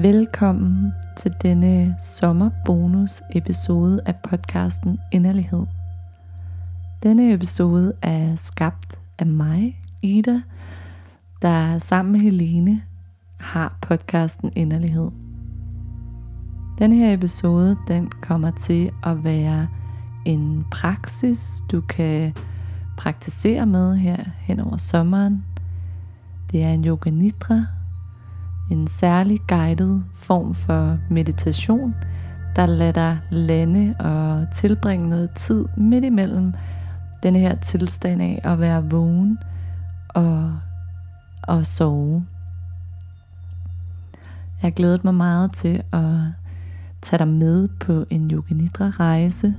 Velkommen 0.00 0.92
til 1.16 1.34
denne 1.42 1.96
sommerbonus 2.00 3.22
episode 3.34 4.00
af 4.06 4.14
podcasten 4.16 4.98
Inderlighed. 5.12 5.66
Denne 7.02 7.32
episode 7.32 7.92
er 8.02 8.36
skabt 8.36 8.98
af 9.18 9.26
mig, 9.26 9.80
Ida, 10.02 10.40
der 11.42 11.78
sammen 11.78 12.12
med 12.12 12.20
Helene 12.20 12.82
har 13.40 13.78
podcasten 13.80 14.52
Inderlighed. 14.56 15.10
Denne 16.78 16.96
her 16.96 17.12
episode, 17.12 17.76
den 17.88 18.10
kommer 18.22 18.50
til 18.50 18.90
at 19.04 19.24
være 19.24 19.68
en 20.24 20.66
praksis, 20.70 21.62
du 21.72 21.80
kan 21.80 22.34
praktisere 22.96 23.66
med 23.66 23.96
her 23.96 24.24
hen 24.40 24.60
over 24.60 24.76
sommeren. 24.76 25.44
Det 26.52 26.62
er 26.62 26.70
en 26.70 26.84
yoga 26.84 27.10
nidra, 27.10 27.66
en 28.70 28.86
særlig 28.86 29.40
guided 29.48 30.00
form 30.14 30.54
for 30.54 30.98
meditation, 31.10 31.94
der 32.56 32.66
lader 32.66 32.92
dig 32.92 33.18
lande 33.30 33.94
og 34.00 34.46
tilbringe 34.54 35.08
noget 35.08 35.30
tid 35.30 35.64
midt 35.76 36.04
imellem 36.04 36.52
den 37.22 37.36
her 37.36 37.54
tilstand 37.54 38.22
af 38.22 38.40
at 38.44 38.60
være 38.60 38.90
vågen 38.90 39.38
og, 40.08 40.58
og 41.42 41.66
sove. 41.66 42.26
Jeg 44.62 44.74
glæder 44.74 44.98
mig 45.04 45.14
meget 45.14 45.52
til 45.52 45.82
at 45.92 46.14
tage 47.02 47.18
dig 47.18 47.28
med 47.28 47.68
på 47.68 48.04
en 48.10 48.30
yoga 48.30 48.54
nidra 48.54 48.90
rejse. 48.90 49.54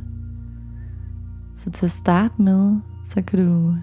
Så 1.56 1.72
til 1.72 1.86
at 1.86 1.92
starte 1.92 2.42
med, 2.42 2.78
så 3.04 3.22
kan 3.22 3.46
du 3.48 3.76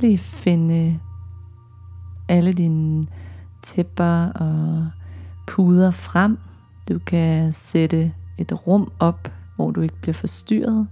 lige 0.00 0.18
finde 0.18 0.98
alle 2.28 2.52
dine 2.52 3.06
tæpper 3.64 4.26
og 4.26 4.90
puder 5.46 5.90
frem. 5.90 6.38
Du 6.88 6.98
kan 6.98 7.52
sætte 7.52 8.12
et 8.38 8.66
rum 8.66 8.92
op, 8.98 9.32
hvor 9.56 9.70
du 9.70 9.80
ikke 9.80 10.00
bliver 10.00 10.14
forstyrret. 10.14 10.86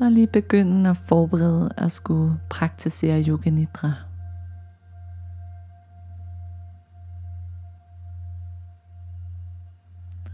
Og 0.00 0.12
lige 0.12 0.26
begynde 0.26 0.90
at 0.90 0.96
forberede 0.96 1.72
at 1.76 1.92
skulle 1.92 2.40
praktisere 2.50 3.24
yoga 3.28 3.50
nidra. 3.50 3.92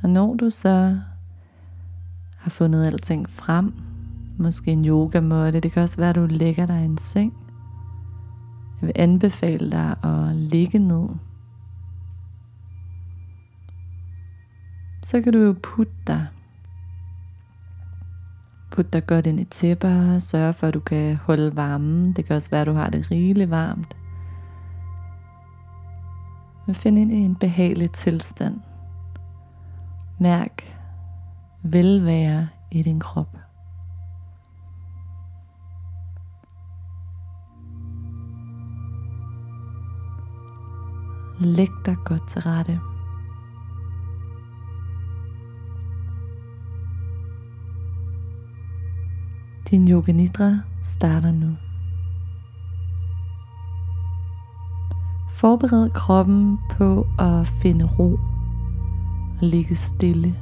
Og 0.03 0.11
når 0.11 0.35
du 0.35 0.51
så 0.51 0.99
har 2.37 2.51
fundet 2.51 2.87
alting 2.87 3.31
frem, 3.31 3.75
måske 4.39 4.71
en 4.71 4.85
yogamåtte, 4.85 5.61
det 5.61 5.73
kan 5.73 5.83
også 5.83 5.97
være, 5.97 6.11
at 6.11 6.17
du 6.17 6.27
lægger 6.27 6.67
dig 6.67 6.83
i 6.83 6.85
en 6.85 6.99
seng. 6.99 7.33
Jeg 8.81 8.87
vil 8.87 8.93
anbefale 8.97 9.71
dig 9.71 9.97
at 10.05 10.37
ligge 10.37 10.79
ned 10.79 11.09
så 15.09 15.21
kan 15.23 15.33
du 15.33 15.39
jo 15.39 15.55
putte 15.63 15.93
dig. 16.07 16.27
Put 18.71 18.93
dig 18.93 19.07
godt 19.07 19.27
ind 19.27 19.41
i 19.41 19.45
tæpper, 19.45 20.19
sørg 20.19 20.55
for 20.55 20.67
at 20.67 20.75
du 20.75 20.81
kan 20.81 21.17
holde 21.17 21.57
varmen. 21.57 22.13
Det 22.13 22.25
kan 22.25 22.37
også 22.37 22.51
være 22.51 22.61
at 22.61 22.67
du 22.67 22.73
har 22.73 22.91
det 22.91 23.11
rigeligt 23.11 23.51
varmt. 23.51 23.97
Men 26.67 26.75
find 26.75 26.99
ind 26.99 27.13
i 27.13 27.17
en 27.17 27.37
behagelig 27.37 27.91
tilstand. 27.91 28.61
Mærk 30.21 30.77
velvære 31.63 32.49
i 32.71 32.83
din 32.83 33.01
krop. 33.01 33.37
Læg 41.41 41.69
dig 41.87 41.97
godt 42.05 42.29
til 42.29 42.43
rette. 42.43 42.81
Din 49.71 49.89
yoga 49.89 50.13
nidra 50.13 50.59
starter 50.83 51.33
nu. 51.33 51.57
Forbered 55.33 55.91
kroppen 55.91 56.59
på 56.71 57.07
at 57.19 57.47
finde 57.47 57.85
ro 57.85 58.13
og 59.41 59.47
ligge 59.47 59.75
stille. 59.77 60.35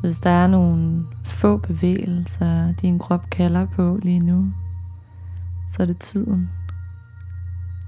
Hvis 0.00 0.18
der 0.18 0.30
er 0.30 0.46
nogle 0.46 1.06
få 1.24 1.56
bevægelser, 1.56 2.72
din 2.72 2.98
krop 2.98 3.30
kalder 3.30 3.66
på 3.66 3.98
lige 4.02 4.20
nu, 4.20 4.52
så 5.70 5.82
er 5.82 5.86
det 5.86 5.98
tiden 5.98 6.50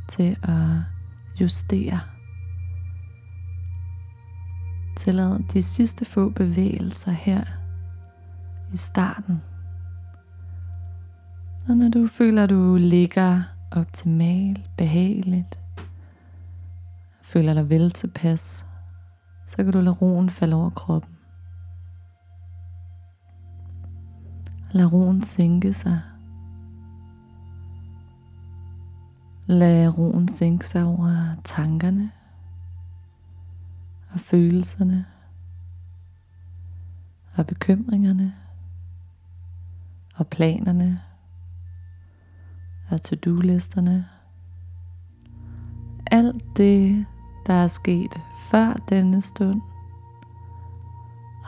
til 0.08 0.36
at 0.42 0.82
justere. 1.40 2.00
Tillad 4.96 5.38
de 5.52 5.62
sidste 5.62 6.04
få 6.04 6.28
bevægelser 6.28 7.12
her 7.12 7.44
i 8.72 8.76
starten. 8.76 9.42
Og 11.68 11.76
når 11.76 11.88
du 11.88 12.06
føler, 12.06 12.44
at 12.44 12.50
du 12.50 12.76
ligger 12.80 13.42
optimalt, 13.70 14.70
behageligt, 14.76 15.60
føler 17.22 17.54
dig 17.54 17.70
vel 17.70 17.90
tilpas, 17.90 18.66
så 19.46 19.56
kan 19.56 19.72
du 19.72 19.80
lade 19.80 19.94
roen 19.94 20.30
falde 20.30 20.56
over 20.56 20.70
kroppen. 20.70 21.16
Lad 24.72 24.92
roen 24.92 25.22
sænke 25.22 25.72
sig. 25.72 26.00
Lad 29.46 29.98
roen 29.98 30.28
sænke 30.28 30.68
sig 30.68 30.84
over 30.84 31.34
tankerne 31.44 32.10
og 34.10 34.20
følelserne 34.20 35.04
og 37.36 37.46
bekymringerne 37.46 38.34
og 40.18 40.26
planerne 40.26 41.00
og 42.90 43.02
to-do-listerne. 43.02 44.08
Alt 46.06 46.44
det, 46.56 47.06
der 47.46 47.54
er 47.54 47.66
sket 47.66 48.20
før 48.50 48.72
denne 48.88 49.22
stund, 49.22 49.60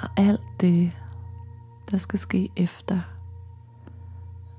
og 0.02 0.08
alt 0.16 0.42
det, 0.60 0.92
der 1.90 1.96
skal 1.96 2.18
ske 2.18 2.50
efter. 2.56 3.00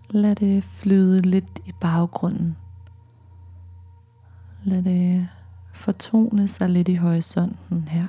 Lad 0.09 0.35
det 0.35 0.63
flyde 0.63 1.21
lidt 1.21 1.59
i 1.65 1.71
baggrunden. 1.81 2.57
Lad 4.63 4.83
det 4.83 5.29
fortone 5.73 6.47
sig 6.47 6.69
lidt 6.69 6.87
i 6.87 6.95
horisonten 6.95 7.87
her. 7.87 8.07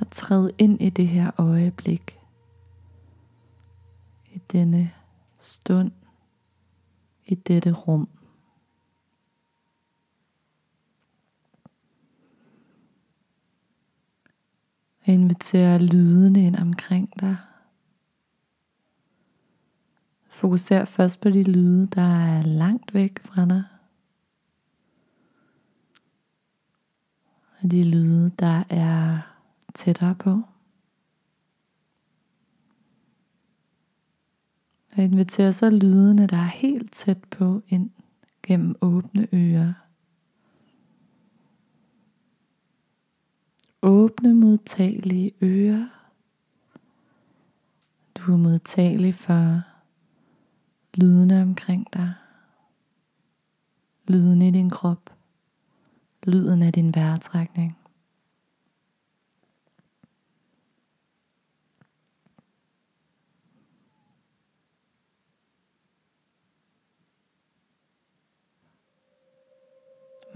Og 0.00 0.10
træd 0.10 0.50
ind 0.58 0.80
i 0.80 0.90
det 0.90 1.08
her 1.08 1.30
øjeblik 1.38 2.15
denne 4.52 4.92
stund, 5.38 5.92
i 7.24 7.34
dette 7.34 7.72
rum. 7.72 8.08
Og 15.00 15.12
inviter 15.12 15.78
lydene 15.78 16.46
ind 16.46 16.56
omkring 16.56 17.20
dig. 17.20 17.36
Fokuser 20.28 20.84
først 20.84 21.20
på 21.20 21.30
de 21.30 21.42
lyde, 21.42 21.86
der 21.86 22.02
er 22.02 22.42
langt 22.42 22.94
væk 22.94 23.18
fra 23.24 23.46
dig. 23.46 23.64
Og 27.60 27.70
de 27.70 27.82
lyde, 27.82 28.30
der 28.38 28.64
er 28.70 29.20
tættere 29.74 30.14
på. 30.14 30.42
Og 34.96 35.02
inviterer 35.02 35.50
så 35.50 35.70
lydene, 35.70 36.26
der 36.26 36.36
er 36.36 36.50
helt 36.54 36.92
tæt 36.92 37.24
på, 37.24 37.62
ind 37.68 37.90
gennem 38.42 38.76
åbne 38.80 39.28
ører. 39.32 39.72
Åbne 43.82 44.34
modtagelige 44.34 45.32
ører. 45.42 45.88
Du 48.14 48.32
er 48.32 48.36
modtagelig 48.36 49.14
for 49.14 49.60
lydene 50.94 51.42
omkring 51.42 51.86
dig. 51.92 52.12
Lyden 54.08 54.42
i 54.42 54.50
din 54.50 54.70
krop. 54.70 55.10
Lyden 56.22 56.62
af 56.62 56.72
din 56.72 56.94
vejrtrækning. 56.94 57.78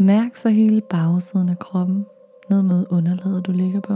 Mærk 0.00 0.34
så 0.34 0.48
hele 0.48 0.80
bagsiden 0.80 1.48
af 1.48 1.58
kroppen 1.58 2.06
ned 2.48 2.62
mod 2.62 2.86
underlaget, 2.90 3.46
du 3.46 3.52
ligger 3.52 3.80
på. 3.80 3.94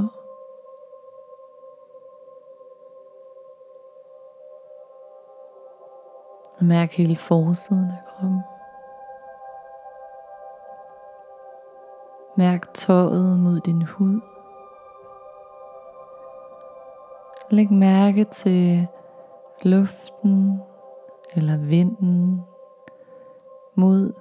Og 6.59 6.65
mærk 6.65 6.93
hele 6.93 7.17
forsiden 7.17 7.85
af 7.85 8.03
kroppen. 8.06 8.41
Mærk 12.37 12.75
tøjet 12.75 13.39
mod 13.39 13.61
din 13.61 13.83
hud. 13.83 14.21
Læg 17.51 17.73
mærke 17.73 18.25
til 18.25 18.89
luften 19.62 20.62
eller 21.35 21.56
vinden 21.56 22.43
mod 23.75 24.12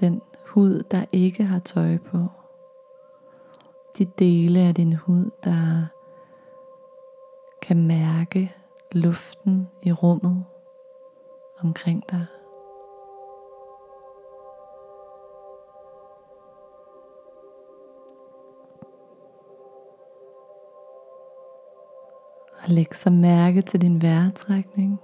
den 0.00 0.22
hud, 0.54 0.82
der 0.90 1.04
ikke 1.12 1.44
har 1.44 1.58
tøj 1.58 1.98
på. 1.98 2.18
De 3.98 4.04
dele 4.04 4.60
af 4.60 4.74
din 4.74 4.92
hud, 4.92 5.30
der 5.44 5.86
kan 7.62 7.86
mærke 7.86 8.54
luften 8.92 9.68
i 9.82 9.92
rummet 9.92 10.44
omkring 11.60 12.04
dig. 12.10 12.26
Og 22.62 22.68
læg 22.68 22.96
så 22.96 23.10
mærke 23.10 23.62
til 23.62 23.82
din 23.82 24.02
vejrtrækning. 24.02 25.00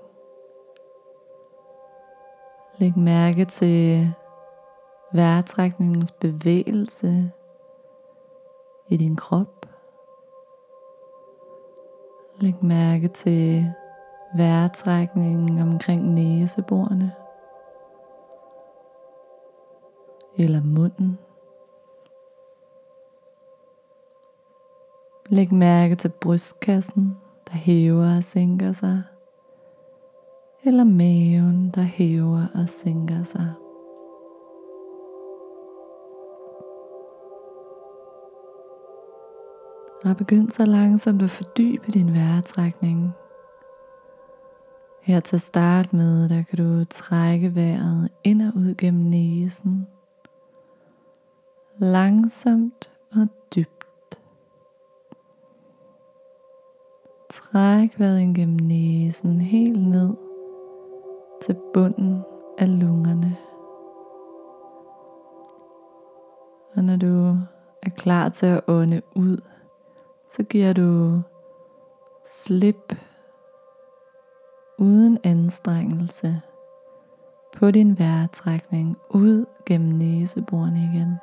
Læg 2.78 2.98
mærke 2.98 3.44
til 3.44 4.14
vejrtrækningens 5.12 6.10
bevægelse 6.10 7.30
i 8.88 8.96
din 8.96 9.16
krop. 9.16 9.66
Læg 12.40 12.64
mærke 12.64 13.08
til 13.08 13.64
vejrtrækningen 14.36 15.58
omkring 15.58 16.14
næseborene 16.14 17.12
eller 20.38 20.62
munden. 20.62 21.18
Læg 25.26 25.54
mærke 25.54 25.94
til 25.94 26.08
brystkassen, 26.08 27.16
der 27.48 27.54
hæver 27.54 28.16
og 28.16 28.24
sænker 28.24 28.72
sig, 28.72 29.02
eller 30.64 30.84
maven, 30.84 31.70
der 31.70 31.82
hæver 31.82 32.46
og 32.54 32.68
sænker 32.68 33.22
sig. 33.22 33.54
Og 40.04 40.16
begynd 40.16 40.50
så 40.50 40.64
langsomt 40.64 41.22
at 41.22 41.30
fordybe 41.30 41.92
din 41.92 42.14
vejrtrækning. 42.14 43.12
Her 45.02 45.20
til 45.20 45.36
at 45.36 45.40
starte 45.40 45.96
med, 45.96 46.28
der 46.28 46.42
kan 46.42 46.58
du 46.58 46.84
trække 46.84 47.54
vejret 47.54 48.08
ind 48.24 48.42
og 48.42 48.52
ud 48.56 48.74
gennem 48.78 49.04
næsen. 49.04 49.86
Langsomt 51.78 52.90
og 53.12 53.28
dybt. 53.54 54.18
Træk 57.30 57.98
vejret 57.98 58.20
ind 58.20 58.34
gennem 58.34 58.56
næsen 58.56 59.40
helt 59.40 59.88
ned 59.88 60.14
til 61.42 61.56
bunden 61.74 62.22
af 62.58 62.80
lungerne. 62.80 63.36
Og 66.76 66.84
når 66.84 66.96
du 66.96 67.36
er 67.82 67.90
klar 67.96 68.28
til 68.28 68.46
at 68.46 68.60
ånde 68.68 69.02
ud, 69.14 69.38
så 70.30 70.42
giver 70.42 70.72
du 70.72 71.20
slip 72.24 72.96
uden 74.78 75.18
anstrengelse 75.24 76.40
på 77.56 77.70
din 77.70 77.98
vejrtrækning 77.98 78.96
ud 79.10 79.46
gennem 79.66 79.98
næseborene 79.98 80.90
igen. 80.94 81.14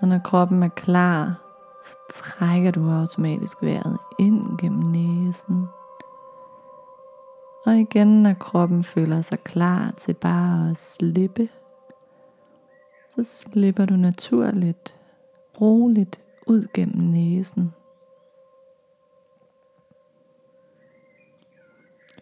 Og 0.00 0.08
når 0.08 0.18
kroppen 0.18 0.62
er 0.62 0.68
klar, 0.68 1.44
så 1.82 1.94
trækker 2.12 2.70
du 2.70 2.90
automatisk 2.90 3.62
vejret 3.62 3.98
ind 4.18 4.58
gennem 4.58 4.90
næsen. 4.90 5.66
Og 7.66 7.74
igen, 7.74 8.22
når 8.22 8.34
kroppen 8.34 8.84
føler 8.84 9.20
sig 9.20 9.40
klar 9.40 9.90
til 9.96 10.14
bare 10.14 10.70
at 10.70 10.76
slippe, 10.76 11.48
så 13.10 13.22
slipper 13.22 13.84
du 13.84 13.96
naturligt, 13.96 14.96
roligt 15.60 16.20
ud 16.48 16.66
gennem 16.74 17.04
næsen. 17.04 17.72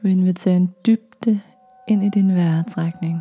Du 0.03 0.09
inviterer 0.09 0.57
en 0.57 0.75
dybde 0.87 1.41
ind 1.89 2.05
i 2.05 2.09
din 2.09 2.35
vejrtrækning. 2.35 3.21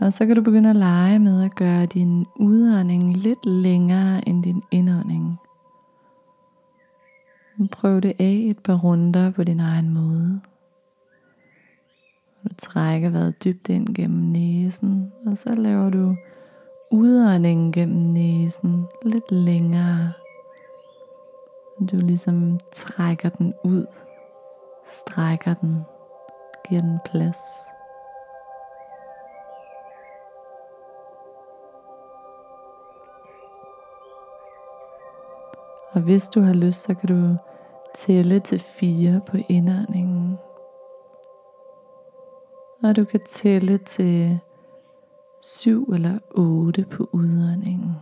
Og 0.00 0.12
så 0.12 0.26
kan 0.26 0.36
du 0.36 0.42
begynde 0.42 0.70
at 0.70 0.76
lege 0.76 1.18
med 1.18 1.44
at 1.44 1.54
gøre 1.54 1.86
din 1.86 2.26
udånding 2.36 3.16
lidt 3.16 3.46
længere 3.46 4.28
end 4.28 4.44
din 4.44 4.62
indånding. 4.70 5.36
Prøv 7.72 8.00
det 8.00 8.12
af 8.18 8.46
et 8.50 8.58
par 8.58 8.74
runder 8.74 9.30
på 9.30 9.44
din 9.44 9.60
egen 9.60 9.94
måde. 9.94 10.40
Du 12.44 12.54
trækker 12.58 13.10
vejret 13.10 13.44
dybt 13.44 13.68
ind 13.68 13.94
gennem 13.94 14.20
næsen, 14.20 15.12
og 15.26 15.36
så 15.36 15.54
laver 15.54 15.90
du 15.90 16.16
udåndingen 16.90 17.72
gennem 17.72 18.12
næsen 18.12 18.86
lidt 19.02 19.32
længere. 19.32 20.12
Du 21.80 21.96
ligesom 21.96 22.60
trækker 22.72 23.28
den 23.28 23.54
ud, 23.64 23.86
strækker 24.84 25.54
den, 25.54 25.82
giver 26.68 26.80
den 26.80 26.98
plads. 27.04 27.38
Og 35.92 36.00
hvis 36.00 36.28
du 36.28 36.40
har 36.40 36.54
lyst, 36.54 36.82
så 36.82 36.94
kan 36.94 37.08
du 37.08 37.36
tælle 37.94 38.40
til 38.40 38.58
fire 38.60 39.20
på 39.26 39.36
indåndingen. 39.48 40.38
Og 42.82 42.96
du 42.96 43.04
kan 43.04 43.20
tælle 43.28 43.78
til 43.78 44.40
syv 45.44 45.90
eller 45.94 46.18
otte 46.30 46.86
på 46.90 47.08
udåndingen. 47.12 47.96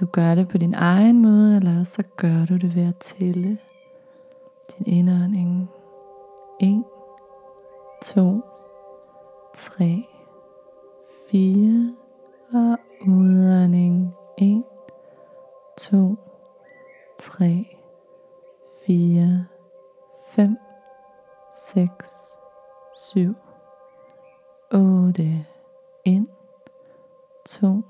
Du 0.00 0.06
gør 0.06 0.34
det 0.34 0.48
på 0.48 0.58
din 0.58 0.74
egen 0.74 1.22
måde, 1.22 1.56
eller 1.56 1.84
så 1.84 2.02
gør 2.16 2.44
du 2.48 2.56
det 2.56 2.76
ved 2.76 2.88
at 2.88 2.96
tælle 2.96 3.58
din 4.78 4.86
indånding. 4.86 5.70
1, 6.60 6.84
2, 8.02 8.40
3, 9.54 10.06
4 11.30 11.96
og 12.52 12.78
udånding. 13.08 14.14
1, 14.38 14.62
2, 15.78 16.16
3, 17.18 17.76
4, 18.86 19.46
5, 20.30 20.56
6, 21.52 22.36
7, 23.12 23.34
8. 24.70 25.46
Ind. 26.04 26.28
2, 27.44 27.82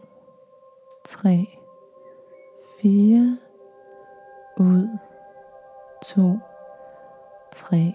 3, 1.04 1.58
4. 2.80 3.38
Ud. 4.60 4.88
2, 6.04 6.38
3, 7.52 7.94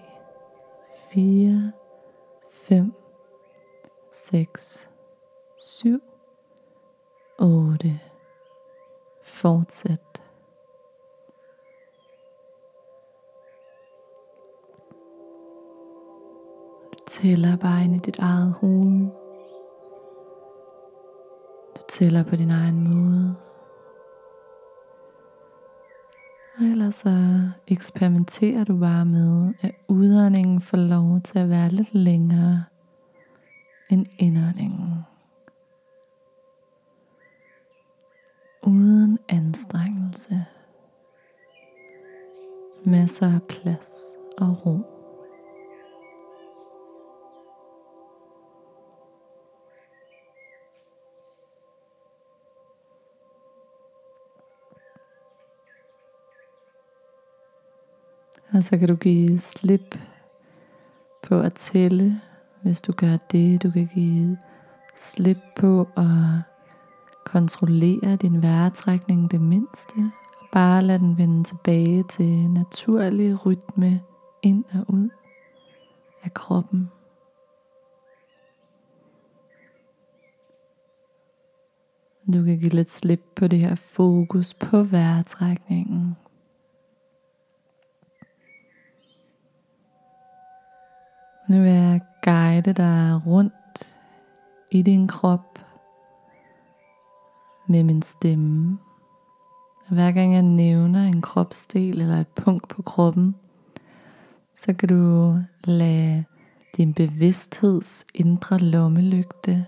4, 1.10 1.72
5, 2.50 2.94
6, 4.10 4.90
7, 5.56 6.02
8. 7.38 8.00
Fortsæt. 9.22 10.11
Tæller 17.12 17.56
bare 17.56 17.84
ind 17.84 17.94
i 17.94 17.98
dit 17.98 18.18
eget 18.18 18.52
hoved. 18.52 19.10
Du 21.76 21.82
tæller 21.88 22.24
på 22.24 22.36
din 22.36 22.50
egen 22.50 22.88
måde. 22.88 23.34
Og 26.58 26.64
ellers 26.64 26.94
så 26.94 27.10
eksperimenterer 27.68 28.64
du 28.64 28.78
bare 28.78 29.04
med, 29.04 29.54
at 29.60 29.70
udåndingen 29.88 30.60
får 30.60 30.76
lov 30.76 31.20
til 31.20 31.38
at 31.38 31.48
være 31.48 31.68
lidt 31.68 31.94
længere 31.94 32.64
end 33.90 34.06
indåndingen. 34.18 35.04
Uden 38.62 39.18
anstrengelse. 39.28 40.44
Masser 42.84 43.34
af 43.34 43.42
plads 43.42 44.16
og 44.38 44.66
ro. 44.66 44.91
Og 58.52 58.64
så 58.64 58.78
kan 58.78 58.88
du 58.88 58.94
give 58.94 59.38
slip 59.38 59.98
på 61.22 61.40
at 61.40 61.54
tælle 61.54 62.20
hvis 62.62 62.80
du 62.80 62.92
gør 62.92 63.16
det. 63.16 63.62
Du 63.62 63.70
kan 63.70 63.88
give 63.94 64.38
slip 64.96 65.38
på 65.56 65.88
at 65.96 66.42
kontrollere 67.24 68.16
din 68.16 68.42
vejrtrækning 68.42 69.30
det 69.30 69.40
mindste. 69.40 69.94
Bare 70.52 70.82
lad 70.82 70.98
den 70.98 71.18
vende 71.18 71.44
tilbage 71.44 72.04
til 72.10 72.50
naturlig 72.50 73.46
rytme 73.46 74.00
ind 74.42 74.64
og 74.74 74.94
ud 74.94 75.08
af 76.22 76.34
kroppen. 76.34 76.90
Du 82.26 82.44
kan 82.44 82.58
give 82.58 82.70
lidt 82.70 82.90
slip 82.90 83.22
på 83.36 83.46
det 83.46 83.58
her 83.58 83.74
fokus 83.74 84.54
på 84.54 84.82
vejrtrækningen. 84.82 86.16
Nu 91.48 91.60
vil 91.60 91.70
jeg 91.70 92.00
guide 92.22 92.72
dig 92.72 93.20
rundt 93.26 93.96
i 94.70 94.82
din 94.82 95.08
krop 95.08 95.58
med 97.66 97.82
min 97.82 98.02
stemme. 98.02 98.78
Hver 99.88 100.12
gang 100.12 100.34
jeg 100.34 100.42
nævner 100.42 101.02
en 101.02 101.22
kropsdel 101.22 102.00
eller 102.00 102.20
et 102.20 102.28
punkt 102.28 102.68
på 102.68 102.82
kroppen, 102.82 103.36
så 104.54 104.72
kan 104.72 104.88
du 104.88 105.36
lade 105.64 106.24
din 106.76 106.94
bevidstheds 106.94 108.06
indre 108.14 108.58
lommelygte 108.58 109.66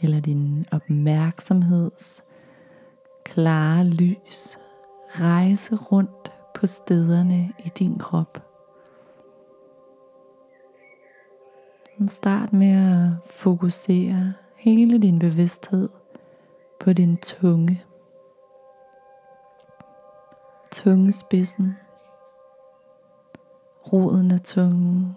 eller 0.00 0.20
din 0.20 0.66
opmærksomheds 0.72 2.22
klare 3.24 3.84
lys 3.84 4.58
rejse 5.10 5.76
rundt 5.76 6.32
på 6.54 6.66
stederne 6.66 7.52
i 7.64 7.68
din 7.78 7.98
krop. 7.98 8.47
Start 12.06 12.52
med 12.52 12.72
at 12.72 13.30
fokusere 13.30 14.34
hele 14.56 14.98
din 14.98 15.18
bevidsthed 15.18 15.88
på 16.80 16.92
din 16.92 17.16
tunge. 17.16 17.84
Tungespidsen. 20.72 21.76
Roden 23.92 24.30
af 24.30 24.40
tungen. 24.40 25.16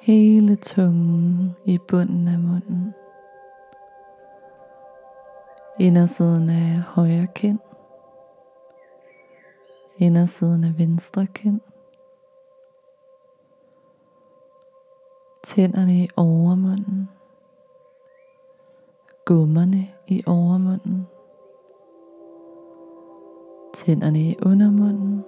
Hele 0.00 0.56
tungen 0.56 1.56
i 1.64 1.78
bunden 1.88 2.28
af 2.28 2.38
munden. 2.38 2.94
Indersiden 5.80 6.50
af 6.50 6.80
højre 6.80 7.26
kind. 7.34 7.58
Indersiden 9.98 10.64
af 10.64 10.78
venstre 10.78 11.26
kind. 11.26 11.60
Tænderne 15.44 16.04
i 16.04 16.08
overmunden. 16.16 17.08
Gummerne 19.24 19.88
i 20.06 20.22
overmunden. 20.26 21.06
Tænderne 23.74 24.18
i 24.18 24.36
undermunden. 24.46 25.24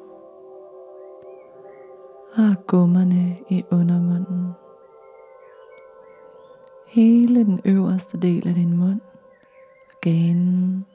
Og 2.36 2.66
gummerne 2.66 3.38
i 3.48 3.64
undermunden. 3.70 4.52
Hele 6.86 7.44
den 7.44 7.60
øverste 7.64 8.18
del 8.18 8.48
af 8.48 8.54
din 8.54 8.76
mund. 8.76 9.00
Ganen. 10.00 10.86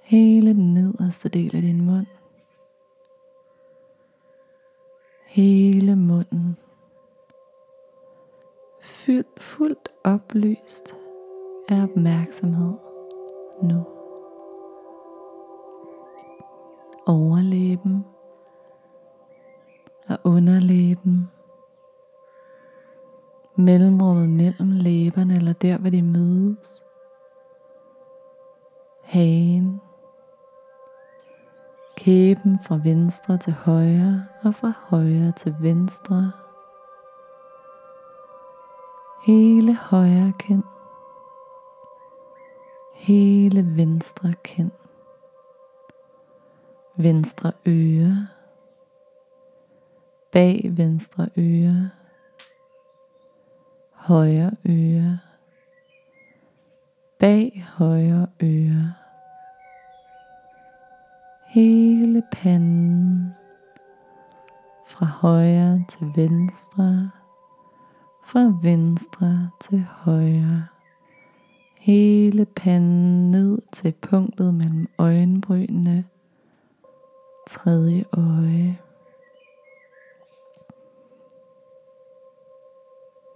Hele 0.00 0.54
den 0.54 0.74
nederste 0.74 1.28
del 1.28 1.56
af 1.56 1.62
din 1.62 1.86
mund. 1.86 2.06
Hele 5.26 5.96
munden 5.96 6.56
fyldt, 9.06 9.42
fuldt 9.42 9.88
oplyst 10.04 10.96
af 11.68 11.82
opmærksomhed 11.82 12.74
nu. 13.62 13.86
Overlæben 17.06 18.04
og 20.08 20.18
underlæben. 20.24 21.28
Mellemrummet 23.56 24.28
mellem 24.28 24.70
læberne 24.70 25.36
eller 25.36 25.52
der 25.52 25.78
hvor 25.78 25.90
de 25.90 26.02
mødes. 26.02 26.82
Hagen. 29.02 29.80
Kæben 31.96 32.58
fra 32.62 32.80
venstre 32.84 33.38
til 33.38 33.52
højre 33.52 34.24
og 34.44 34.54
fra 34.54 34.72
højre 34.90 35.32
til 35.32 35.54
venstre 35.60 36.32
hele 39.26 39.74
højre 39.74 40.32
kind, 40.38 40.62
hele 42.94 43.76
venstre 43.76 44.34
kind, 44.44 44.70
venstre 46.96 47.52
øre, 47.66 48.28
bag 50.32 50.70
venstre 50.76 51.28
øre, 51.38 51.90
højre 53.92 54.50
øre, 54.68 55.18
bag 57.18 57.66
højre 57.76 58.26
øre, 58.42 58.94
hele 61.46 62.22
panden, 62.32 63.34
fra 64.86 65.06
højre 65.06 65.84
til 65.88 66.12
venstre, 66.16 67.10
fra 68.26 68.52
venstre 68.62 69.50
til 69.60 69.86
højre. 69.90 70.66
Hele 71.76 72.44
panden 72.44 73.30
ned 73.30 73.58
til 73.72 73.92
punktet 73.92 74.54
mellem 74.54 74.88
øjenbrynene. 74.98 76.04
Tredje 77.48 78.04
øje. 78.12 78.78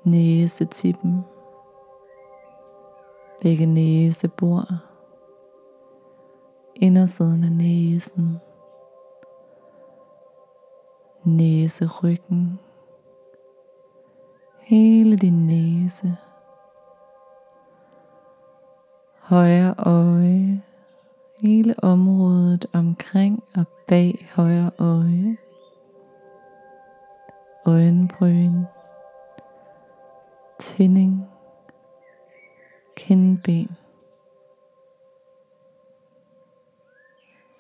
Næsetippen. 0.05 1.25
Begge 3.43 3.67
næsebor. 3.67 4.65
Indersiden 6.77 7.45
af 7.45 7.53
næsen. 7.53 8.39
Næseryggen 11.25 12.61
hele 14.71 15.17
din 15.17 15.47
næse, 15.47 16.17
højre 19.19 19.75
øje, 19.79 20.62
hele 21.39 21.75
området 21.83 22.67
omkring 22.73 23.43
og 23.55 23.65
bag 23.89 24.29
højre 24.35 24.71
øje, 24.79 25.37
øjenbryn, 27.67 28.62
tænding, 30.59 31.27
kindben, 32.97 33.77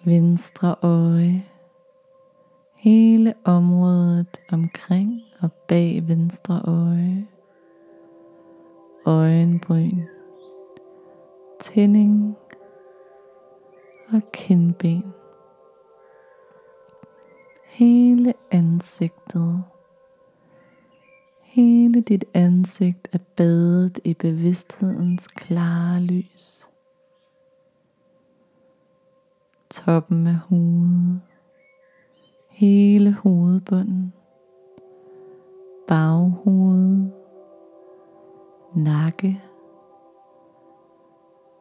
venstre 0.04 0.74
øje, 0.82 1.49
hele 2.80 3.34
området 3.44 4.40
omkring 4.52 5.22
og 5.40 5.52
bag 5.52 6.08
venstre 6.08 6.62
øje, 6.64 7.26
øjenbryn, 9.06 10.02
tænding 11.60 12.36
og 14.12 14.22
kindben. 14.32 15.14
Hele 17.64 18.34
ansigtet. 18.50 19.62
Hele 21.42 22.00
dit 22.00 22.24
ansigt 22.34 23.08
er 23.12 23.18
badet 23.36 23.98
i 24.04 24.14
bevidsthedens 24.14 25.28
klare 25.28 26.00
lys. 26.00 26.66
Toppen 29.70 30.26
af 30.26 30.34
hovedet. 30.34 31.29
Hele 32.60 33.12
hovedbunden. 33.14 34.12
Baghoved, 35.88 37.10
nakke, 38.74 39.42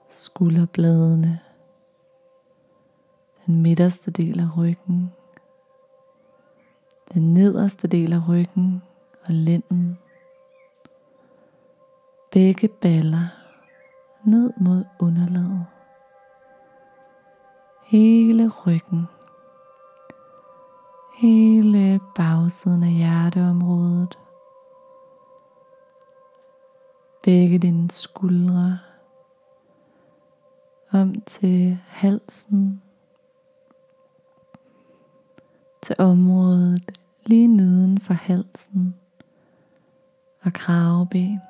skulderbladene, 0.10 1.39
den 3.46 3.62
midterste 3.62 4.12
del 4.12 4.39
af 4.39 4.58
ryggen, 4.58 5.12
den 7.13 7.34
nederste 7.34 7.88
del 7.88 8.13
af 8.13 8.29
ryggen 8.29 8.84
og 9.25 9.34
lænden, 9.34 9.98
begge 12.32 12.68
baller 12.68 13.27
ned 14.25 14.53
mod 14.58 14.86
underlaget, 15.00 15.65
hele 17.84 18.50
ryggen, 18.50 19.08
hele 21.20 22.00
bagsiden 22.16 22.84
af 22.84 22.90
hjerteområdet. 22.90 24.20
Begge 27.24 27.60
dine 27.60 27.92
skuldre 27.92 28.80
om 30.92 31.22
til 31.22 31.78
halsen, 31.88 32.82
til 35.82 35.96
området 36.00 36.92
lige 37.26 37.48
neden 37.48 38.00
for 38.00 38.14
halsen 38.14 38.96
og 40.42 40.54
kraveben. 40.54 41.42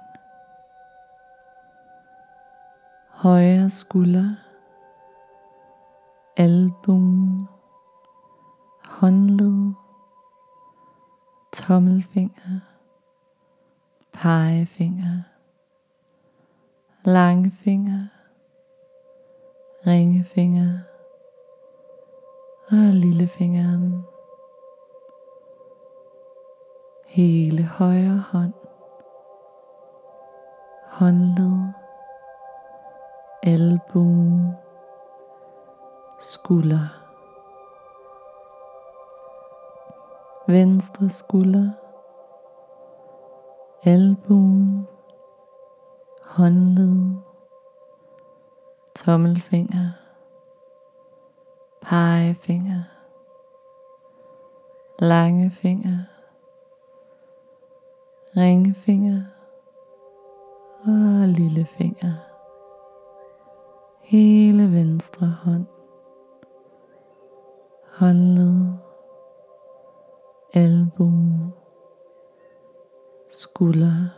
Højre 3.09 3.69
skulder, 3.69 4.35
albuen, 6.37 7.47
håndled, 8.99 9.73
tommelfinger, 11.53 12.59
pegefinger, 14.13 15.23
langfinger, 17.05 18.07
ringefinger 19.87 20.79
og 22.71 22.93
lillefingeren. 22.93 24.05
Hele 27.07 27.63
højre 27.63 28.17
hånd, 28.17 28.53
håndled, 30.87 31.73
albue, 33.43 34.55
skulder. 36.19 36.98
Venstre 40.49 41.09
skulder, 41.09 41.71
albuen, 43.83 44.87
håndled, 46.23 47.17
tommelfinger, 48.95 49.89
pegefinger, 51.81 52.83
lange 54.99 55.51
finger, 55.51 55.97
ringfinger 58.37 59.23
og 60.81 61.27
lillefinger. 61.27 62.13
Hele 64.01 64.71
venstre 64.71 65.27
hånd, 65.27 65.65
håndled, 67.99 68.88
album, 70.53 71.51
skulder, 73.29 74.09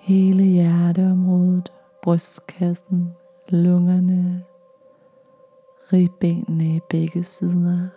hele 0.00 0.42
hjerteområdet, 0.42 1.72
brystkassen, 2.02 3.16
lungerne, 3.48 4.44
ribbenene 5.92 6.76
i 6.76 6.80
begge 6.90 7.24
sider, 7.24 7.88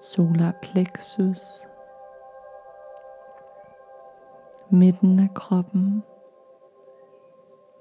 solar 0.00 0.52
plexus, 0.62 1.40
midten 4.70 5.18
af 5.18 5.28
kroppen, 5.34 6.02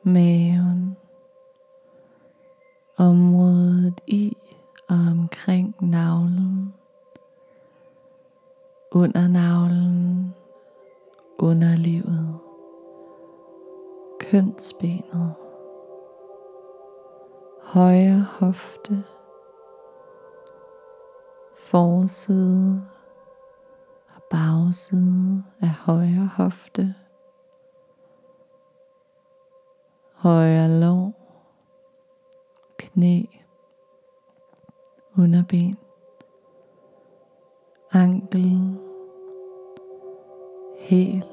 maven, 0.04 0.98
området 2.98 4.02
i 4.08 4.38
og 4.92 4.98
omkring 5.12 5.76
navlen, 5.80 6.74
under 8.92 9.28
navlen, 9.28 10.36
underlivet, 11.40 12.40
kønsbenet, 14.20 15.36
højre 17.62 18.26
hofte, 18.30 19.04
forside 21.58 22.88
og 24.16 24.24
bagside 24.30 25.44
af 25.62 25.70
højre 25.70 26.30
hofte, 26.36 26.96
højre 30.14 30.80
lår, 30.80 31.14
knæ, 32.78 33.41
underben, 35.18 35.74
ankel, 37.92 38.80
hæl, 40.80 41.24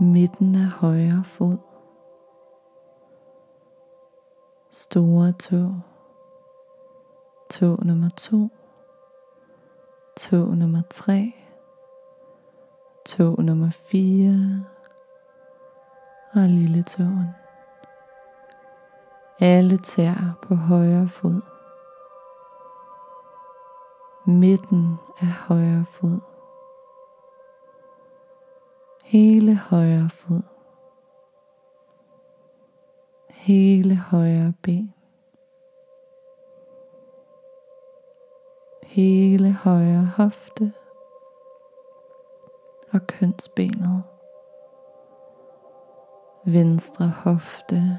midten 0.00 0.54
af 0.54 0.68
højre 0.70 1.24
fod, 1.24 1.56
store 4.70 5.32
tå, 5.32 5.70
tå 7.50 7.76
nummer 7.82 8.08
to, 8.08 8.48
tå 10.16 10.36
nummer 10.36 10.82
tre, 10.90 11.34
tå 13.06 13.36
nummer 13.38 13.70
fire. 13.70 14.64
Og 16.34 16.48
lille 16.48 16.82
tåen. 16.82 17.47
Alle 19.40 19.76
tær 19.78 20.38
på 20.42 20.54
højre 20.54 21.08
fod. 21.08 21.40
Midten 24.26 24.96
af 25.20 25.26
højre 25.26 25.84
fod. 25.90 26.20
Hele 29.04 29.56
højre 29.56 30.08
fod. 30.08 30.42
Hele 33.30 33.96
højre 33.96 34.52
ben. 34.62 34.94
Hele 38.82 39.52
højre 39.52 40.12
hofte 40.16 40.72
og 42.92 43.00
kønsbenet. 43.06 44.02
Venstre 46.44 47.08
hofte 47.08 47.98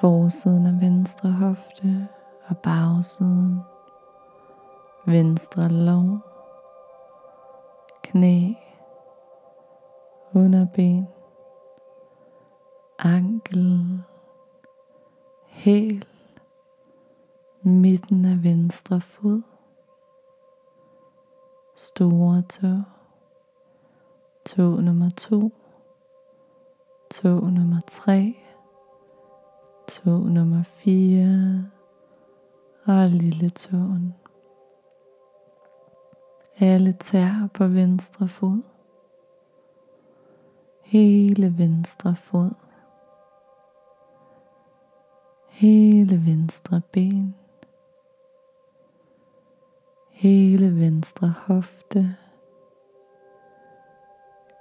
forsiden 0.00 0.66
af 0.66 0.80
venstre 0.80 1.32
hofte 1.32 2.08
og 2.46 2.58
bagsiden, 2.58 3.60
venstre 5.06 5.68
lov, 5.68 6.18
knæ, 8.02 8.52
underben, 10.34 11.08
ankel, 12.98 14.02
hæl, 15.46 16.04
midten 17.62 18.24
af 18.24 18.42
venstre 18.42 19.00
fod, 19.00 19.42
store 21.76 22.42
tog. 22.42 22.82
Tog 24.46 24.82
nummer 24.82 25.10
to, 25.16 25.52
Tog 27.10 27.52
nummer 27.52 27.80
tre, 27.86 28.36
to 29.88 30.10
nummer 30.10 30.62
4 30.62 31.64
og 32.84 33.06
lille 33.06 33.48
tåen. 33.48 34.14
Alle 36.60 36.92
tær 36.92 37.48
på 37.54 37.66
venstre 37.66 38.28
fod. 38.28 38.62
Hele 40.82 41.58
venstre 41.58 42.16
fod. 42.16 42.54
Hele 45.48 46.26
venstre 46.26 46.80
ben. 46.92 47.34
Hele 50.10 50.80
venstre 50.80 51.34
hofte. 51.46 52.16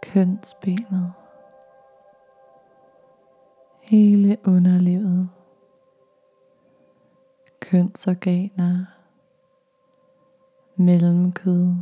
Kønsbenet 0.02 1.14
hele 3.88 4.38
underlivet, 4.48 5.30
kønsorganer, 7.60 8.86
mellemkød, 10.76 11.74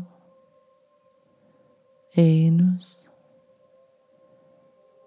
anus, 2.17 3.11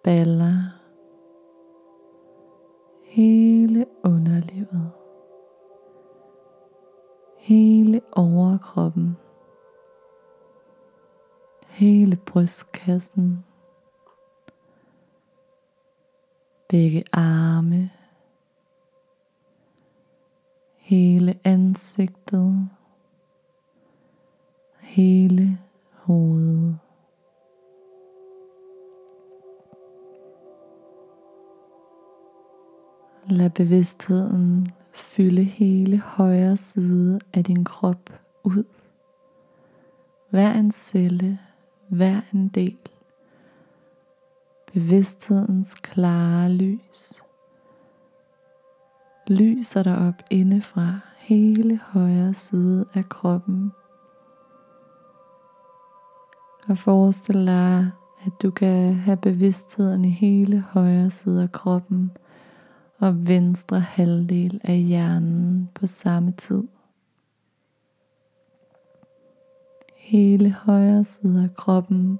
baller, 0.05 0.81
hele 3.05 3.87
underlivet, 4.05 4.91
hele 7.37 8.01
overkroppen, 8.13 9.17
hele 11.69 12.17
brystkassen, 12.17 13.45
begge 16.69 17.05
arme, 17.13 17.91
hele 20.77 21.39
ansigtet, 21.45 22.69
hele 24.81 25.59
hovedet. 25.93 26.79
Lad 33.31 33.51
bevidstheden 33.51 34.67
fylde 34.93 35.45
hele 35.45 35.99
højre 35.99 36.57
side 36.57 37.19
af 37.33 37.45
din 37.45 37.65
krop 37.65 38.11
ud. 38.45 38.65
Hver 40.31 40.53
en 40.53 40.73
celle, 40.73 41.39
hver 41.89 42.21
en 42.35 42.49
del. 42.49 42.79
Bevidsthedens 44.73 45.75
klare 45.75 46.53
lys 46.53 47.23
lyser 49.29 49.83
dig 49.83 49.99
op 49.99 50.23
indefra 50.31 51.01
hele 51.19 51.81
højre 51.83 52.35
side 52.35 52.87
af 52.95 53.09
kroppen. 53.09 53.73
Og 56.69 56.79
forestil 56.79 57.47
dig, 57.47 57.91
at 58.27 58.33
du 58.43 58.51
kan 58.51 58.95
have 58.95 59.17
bevidstheden 59.17 60.05
i 60.05 60.11
hele 60.11 60.61
højre 60.61 61.11
side 61.11 61.43
af 61.43 61.53
kroppen 61.53 62.11
og 62.99 63.29
venstre 63.29 63.81
halvdel 63.81 64.61
af 64.65 64.79
hjernen 64.79 65.71
på 65.75 65.87
samme 65.87 66.33
tid. 66.33 66.63
Hele 69.97 70.53
højre 70.53 71.05
side 71.05 71.43
af 71.43 71.55
kroppen 71.55 72.19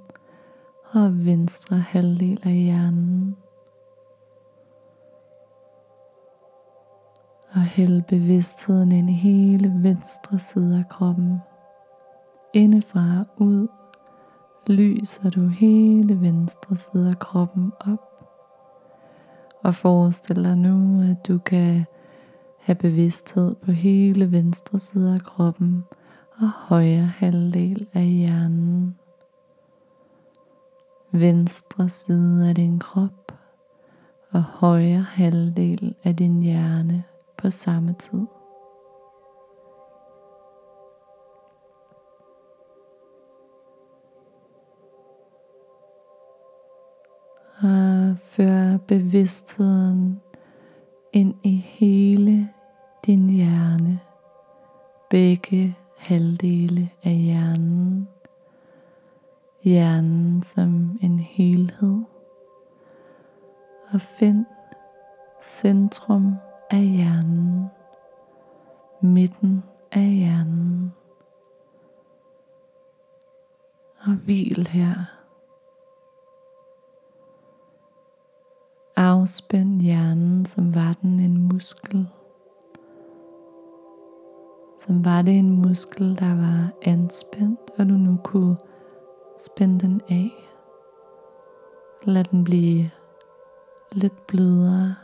og 0.93 1.25
venstre 1.25 1.77
halvdel 1.77 2.41
af 2.45 2.53
hjernen. 2.53 3.37
Og 7.53 7.61
hæld 7.61 8.03
bevidstheden 8.03 8.93
ind 8.93 9.11
i 9.11 9.13
hele 9.13 9.73
venstre 9.83 10.39
side 10.39 10.79
af 10.79 10.89
kroppen. 10.89 11.39
Indefra 12.55 13.21
og 13.21 13.43
ud 13.47 13.69
lyser 14.67 15.31
du 15.31 15.47
hele 15.47 16.21
venstre 16.21 16.77
side 16.77 17.11
af 17.11 17.19
kroppen 17.19 17.73
op. 17.81 18.01
Og 19.65 19.75
forestil 19.75 20.45
dig 20.45 20.57
nu, 20.59 21.03
at 21.11 21.29
du 21.29 21.39
kan 21.39 21.85
have 22.59 22.77
bevidsthed 22.77 23.55
på 23.55 23.73
hele 23.73 24.33
venstre 24.33 24.79
side 24.79 25.15
af 25.15 25.21
kroppen 25.21 25.85
og 26.41 26.49
højre 26.49 27.07
halvdel 27.07 27.87
af 27.95 28.05
hjernen. 28.05 28.99
Venstre 31.13 31.89
side 31.89 32.49
af 32.49 32.55
din 32.55 32.79
krop 32.79 33.33
og 34.31 34.43
højre 34.43 35.01
halvdel 35.01 35.95
af 36.05 36.17
din 36.17 36.43
hjerne 36.43 37.05
på 37.37 37.51
samme 37.51 37.93
tid. 37.93 38.27
Og 47.63 48.17
før 48.19 48.77
bevidstheden 48.77 50.21
ind 51.13 51.35
i 51.43 51.57
hele 51.57 52.49
din 53.07 53.31
hjerne, 53.31 54.01
begge 55.11 55.77
halvdele 55.99 56.91
af 57.05 57.15
hjernen, 57.15 58.09
hjernen 59.69 60.43
som 60.43 60.99
en 61.03 61.19
helhed, 61.19 62.03
og 63.93 64.01
find 64.01 64.47
centrum 65.43 66.35
af 66.71 66.83
hjernen, 66.83 67.67
midten 69.01 69.65
af 69.93 70.11
hjernen, 70.11 70.93
og 74.01 74.13
hvil 74.25 74.67
her. 74.67 74.95
Afspænd 78.97 79.81
hjernen, 79.81 80.47
som 80.47 80.75
var 80.75 80.97
den 81.03 81.21
en 81.21 81.49
muskel. 81.49 82.09
Som 84.79 85.05
var 85.05 85.23
det 85.23 85.39
en 85.39 85.63
muskel, 85.63 86.19
der 86.19 86.37
var 86.37 86.71
anspændt, 86.83 87.61
og 87.79 87.89
du 87.89 87.95
nu 87.95 88.19
kunne 88.25 88.57
Spænd 89.47 89.81
den 89.81 90.01
af. 90.09 90.31
Lad 92.03 92.25
den 92.25 92.45
blive 92.45 92.91
lidt 93.93 94.27
blødere. 94.27 94.95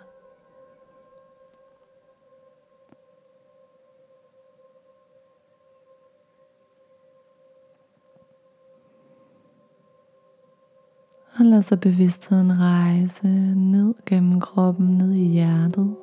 Og 11.39 11.45
lad 11.45 11.63
så 11.63 11.77
bevidstheden 11.77 12.61
rejse 12.61 13.27
ned 13.57 13.95
gennem 14.07 14.41
kroppen, 14.41 14.99
ned 14.99 15.13
i 15.13 15.29
hjertet. 15.29 15.97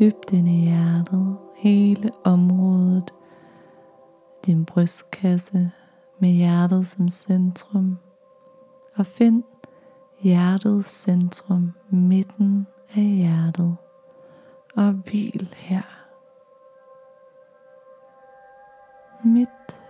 Dybt 0.00 0.32
ind 0.32 0.48
i 0.48 0.60
hjertet, 0.60 1.36
hele 1.56 2.10
området, 2.24 3.14
din 4.46 4.64
brystkasse 4.64 5.70
med 6.22 6.30
hjertet 6.30 6.86
som 6.86 7.08
centrum. 7.08 7.98
Og 8.94 9.06
find 9.06 9.42
hjertets 10.20 10.88
centrum, 10.88 11.72
midten 11.90 12.66
af 12.94 13.02
hjertet, 13.02 13.76
og 14.76 14.92
hvil 14.92 15.54
her. 15.56 15.82
Midt 19.24 19.80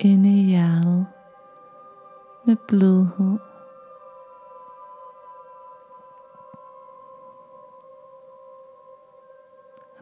inde 0.00 0.28
i 0.28 0.42
hjertet 0.42 1.06
med 2.46 2.56
blødhed. 2.68 3.38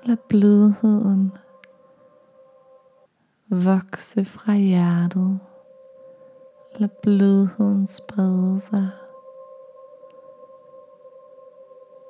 Lad 0.03 0.17
blødheden 0.29 1.33
vokse 3.51 4.25
fra 4.25 4.53
hjertet. 4.55 5.41
Lad 6.79 6.89
blødheden 7.03 7.87
sprede 7.87 8.61
sig. 8.61 8.89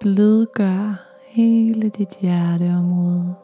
Blødgør 0.00 1.06
hele 1.22 1.88
dit 1.88 2.16
hjerteområde. 2.20 3.34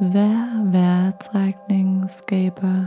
Hver 0.00 0.70
vejrtrækning 0.70 2.10
skaber 2.10 2.86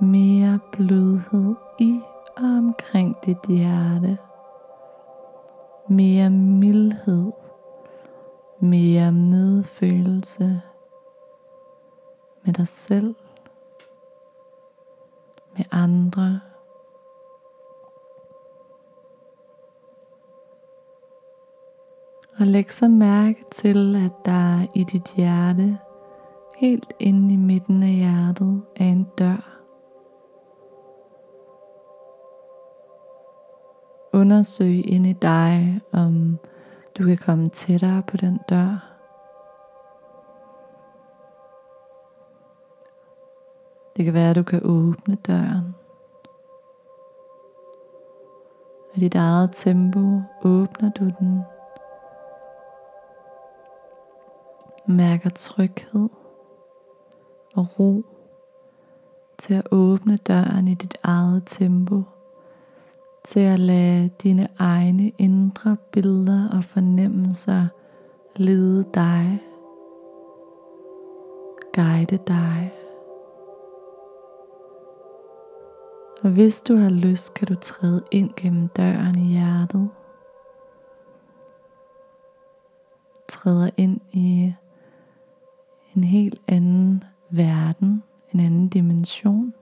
mere 0.00 0.58
blødhed 0.72 1.54
i 1.78 2.00
og 2.36 2.44
omkring 2.58 3.16
dit 3.26 3.46
hjerte. 3.48 4.18
Mere 5.88 6.30
mildhed. 6.30 7.32
Mere 8.58 9.12
medfølelse 9.12 10.60
med 12.44 12.54
dig 12.54 12.68
selv, 12.68 13.14
med 15.56 15.64
andre. 15.70 16.40
Og 22.38 22.46
læg 22.46 22.72
så 22.72 22.88
mærke 22.88 23.44
til, 23.52 23.96
at 23.96 24.12
der 24.24 24.66
i 24.74 24.84
dit 24.84 25.14
hjerte, 25.16 25.78
helt 26.56 26.92
inde 26.98 27.34
i 27.34 27.36
midten 27.36 27.82
af 27.82 27.92
hjertet, 27.92 28.62
er 28.76 28.84
en 28.84 29.06
dør. 29.18 29.60
Undersøg 34.12 34.86
ind 34.86 35.06
i 35.06 35.12
dig, 35.12 35.80
om 35.92 36.38
du 36.98 37.04
kan 37.04 37.18
komme 37.18 37.48
tættere 37.48 38.02
på 38.02 38.16
den 38.16 38.40
dør. 38.48 38.93
Det 43.96 44.04
kan 44.04 44.14
være, 44.14 44.30
at 44.30 44.36
du 44.36 44.42
kan 44.42 44.60
åbne 44.64 45.14
døren. 45.14 45.74
I 48.94 49.00
dit 49.00 49.14
eget 49.14 49.50
tempo 49.54 50.22
åbner 50.44 50.90
du 50.90 51.04
den. 51.04 51.42
Mærker 54.86 55.30
tryghed 55.30 56.08
og 57.54 57.66
ro 57.78 58.04
til 59.38 59.54
at 59.54 59.66
åbne 59.72 60.16
døren 60.16 60.68
i 60.68 60.74
dit 60.74 60.98
eget 61.02 61.42
tempo 61.46 62.02
til 63.24 63.40
at 63.40 63.58
lade 63.58 64.10
dine 64.22 64.48
egne 64.58 65.12
indre 65.18 65.76
billeder 65.92 66.48
og 66.56 66.64
fornemmelser 66.64 67.66
lede 68.36 68.84
dig, 68.94 69.40
guide 71.74 72.16
dig. 72.16 72.83
Og 76.22 76.30
hvis 76.30 76.60
du 76.60 76.76
har 76.76 76.90
lyst, 76.90 77.34
kan 77.34 77.48
du 77.48 77.54
træde 77.54 78.04
ind 78.10 78.30
gennem 78.36 78.68
døren 78.68 79.18
i 79.18 79.32
hjertet. 79.32 79.90
træder 83.28 83.70
ind 83.76 84.00
i 84.12 84.54
en 85.96 86.04
helt 86.04 86.40
anden 86.48 87.04
verden, 87.30 88.02
en 88.32 88.40
anden 88.40 88.68
dimension. 88.68 89.54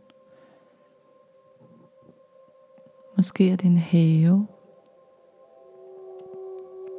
Måske 3.17 3.51
er 3.51 3.57
det 3.57 3.67
en 3.67 3.77
have. 3.77 4.47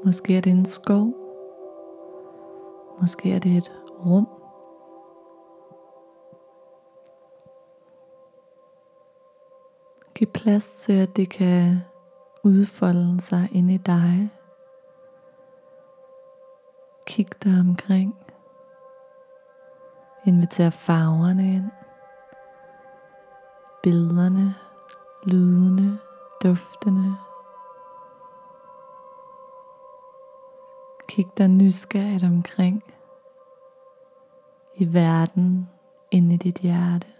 Måske 0.05 0.37
er 0.37 0.41
det 0.41 0.51
en 0.51 0.65
skov. 0.65 1.13
Måske 3.01 3.31
er 3.31 3.39
det 3.39 3.57
et 3.57 3.71
rum. 4.05 4.42
Giv 10.23 10.31
plads 10.31 10.71
til, 10.71 10.93
at 10.93 11.15
det 11.15 11.29
kan 11.29 11.77
udfolde 12.43 13.21
sig 13.21 13.49
inde 13.51 13.73
i 13.73 13.77
dig. 13.77 14.29
Kig 17.07 17.27
dig 17.43 17.59
omkring. 17.59 18.15
Inviter 20.25 20.69
farverne 20.69 21.53
ind. 21.53 21.69
Billederne, 23.83 24.55
lydene, 25.25 25.99
duftene. 26.43 27.17
Kig 31.07 31.25
dig 31.38 31.47
nysgerrigt 31.47 32.23
omkring 32.23 32.83
i 34.75 34.93
verden 34.93 35.69
inde 36.12 36.36
i 36.36 36.38
dit 36.38 36.57
hjerte. 36.57 37.12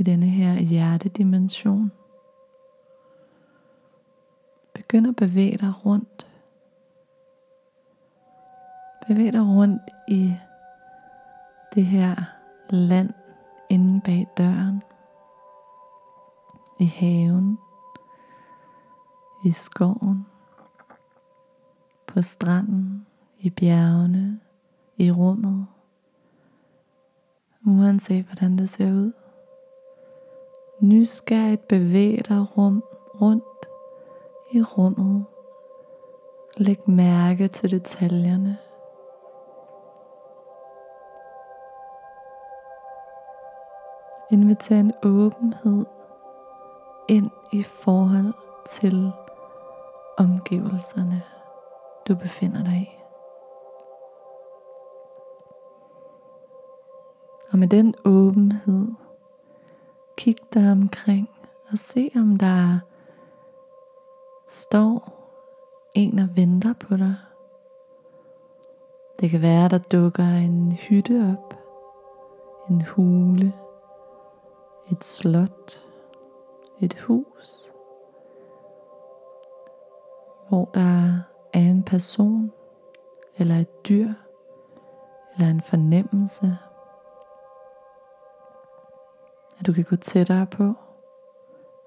I 0.00 0.02
denne 0.02 0.26
her 0.26 0.54
hjertedimension. 0.60 1.92
Begynd 4.74 5.06
at 5.06 5.16
bevæge 5.16 5.58
dig 5.58 5.72
rundt. 5.86 6.26
Bevæg 9.08 9.32
dig 9.32 9.40
rundt 9.40 9.82
i 10.08 10.34
det 11.74 11.84
her 11.84 12.16
land 12.70 13.10
inde 13.70 14.00
bag 14.00 14.26
døren. 14.36 14.82
I 16.78 16.84
haven. 16.84 17.58
I 19.44 19.50
skoven. 19.50 20.26
På 22.06 22.22
stranden. 22.22 23.06
I 23.38 23.50
bjergene. 23.50 24.40
I 24.96 25.10
rummet. 25.10 25.66
Uanset 27.66 28.24
hvordan 28.24 28.58
det 28.58 28.68
ser 28.68 28.92
ud. 28.92 29.12
Nysgerrigt 30.80 31.68
bevæg 31.68 32.22
dig 32.28 32.46
rum, 32.56 32.84
rundt 33.20 33.66
i 34.52 34.62
rummet. 34.62 35.24
Læg 36.56 36.88
mærke 36.88 37.48
til 37.48 37.70
detaljerne. 37.70 38.58
Inviter 44.30 44.76
en 44.76 44.92
åbenhed 45.04 45.86
ind 47.08 47.30
i 47.52 47.62
forhold 47.62 48.34
til 48.66 49.12
omgivelserne, 50.18 51.22
du 52.08 52.14
befinder 52.14 52.64
dig 52.64 52.74
i. 52.74 53.00
Og 57.52 57.58
med 57.58 57.68
den 57.68 57.94
åbenhed, 58.04 58.88
kig 60.16 60.36
dig 60.54 60.72
omkring 60.72 61.30
og 61.72 61.78
se 61.78 62.10
om 62.16 62.36
der 62.36 62.78
står 64.48 65.20
en 65.94 66.18
og 66.18 66.28
venter 66.36 66.72
på 66.72 66.96
dig. 66.96 67.14
Det 69.20 69.30
kan 69.30 69.42
være, 69.42 69.68
der 69.68 69.78
dukker 69.78 70.24
en 70.24 70.72
hytte 70.72 71.36
op, 71.36 71.54
en 72.70 72.82
hule, 72.82 73.52
et 74.92 75.04
slot, 75.04 75.86
et 76.80 76.94
hus, 76.94 77.72
hvor 80.48 80.70
der 80.74 81.20
er 81.52 81.60
en 81.60 81.82
person, 81.82 82.52
eller 83.36 83.56
et 83.56 83.88
dyr, 83.88 84.12
eller 85.34 85.50
en 85.50 85.60
fornemmelse, 85.60 86.56
at 89.60 89.66
du 89.66 89.72
kan 89.72 89.84
gå 89.84 89.96
tættere 89.96 90.46
på, 90.46 90.74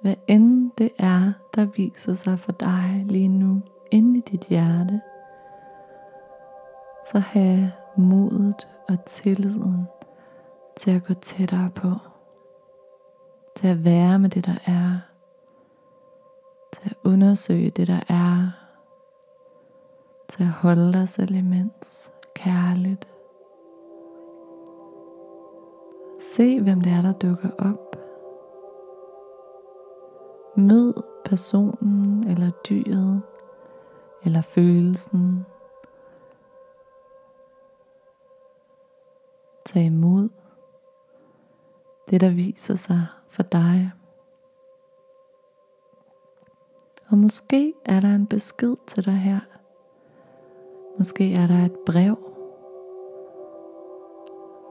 hvad 0.02 0.16
end 0.28 0.72
det 0.78 0.92
er, 0.98 1.34
der 1.56 1.66
viser 1.66 2.14
sig 2.14 2.40
for 2.40 2.52
dig 2.52 3.04
lige 3.06 3.28
nu 3.28 3.62
inde 3.92 4.18
i 4.18 4.22
dit 4.22 4.44
hjerte, 4.44 5.02
så 7.06 7.20
have 7.20 7.72
modet 7.98 8.68
og 8.90 9.06
tilliden 9.06 9.88
til 10.78 10.92
at 10.92 11.04
gå 11.08 11.14
tættere 11.14 11.70
på. 11.76 11.92
Til 13.56 13.68
at 13.68 13.86
være 13.86 14.20
med 14.20 14.30
det, 14.30 14.46
der 14.46 14.58
er, 14.66 15.00
til 16.74 16.90
at 16.90 16.96
undersøge 17.04 17.70
det, 17.70 17.88
der 17.88 18.00
er, 18.08 18.52
til 20.30 20.44
at 20.44 20.50
holde 20.50 20.94
dig 20.94 21.10
selv 21.10 21.36
imens, 21.36 22.12
kærligt. 22.36 23.13
Se, 26.32 26.62
hvem 26.62 26.82
det 26.82 26.92
er, 26.92 27.02
der 27.02 27.14
dukker 27.14 27.50
op. 27.60 27.96
Mød 30.58 30.94
personen 31.26 32.28
eller 32.28 32.52
dyret 32.70 33.22
eller 34.26 34.42
følelsen. 34.42 35.46
Tag 39.66 39.84
imod 39.86 40.30
det, 42.10 42.22
der 42.22 42.30
viser 42.30 42.76
sig 42.76 43.02
for 43.30 43.44
dig. 43.44 43.92
Og 47.10 47.18
måske 47.18 47.74
er 47.86 48.00
der 48.00 48.16
en 48.16 48.28
besked 48.28 48.76
til 48.88 49.06
dig 49.06 49.18
her. 49.18 49.40
Måske 50.98 51.34
er 51.34 51.48
der 51.48 51.66
et 51.66 51.76
brev. 51.86 52.18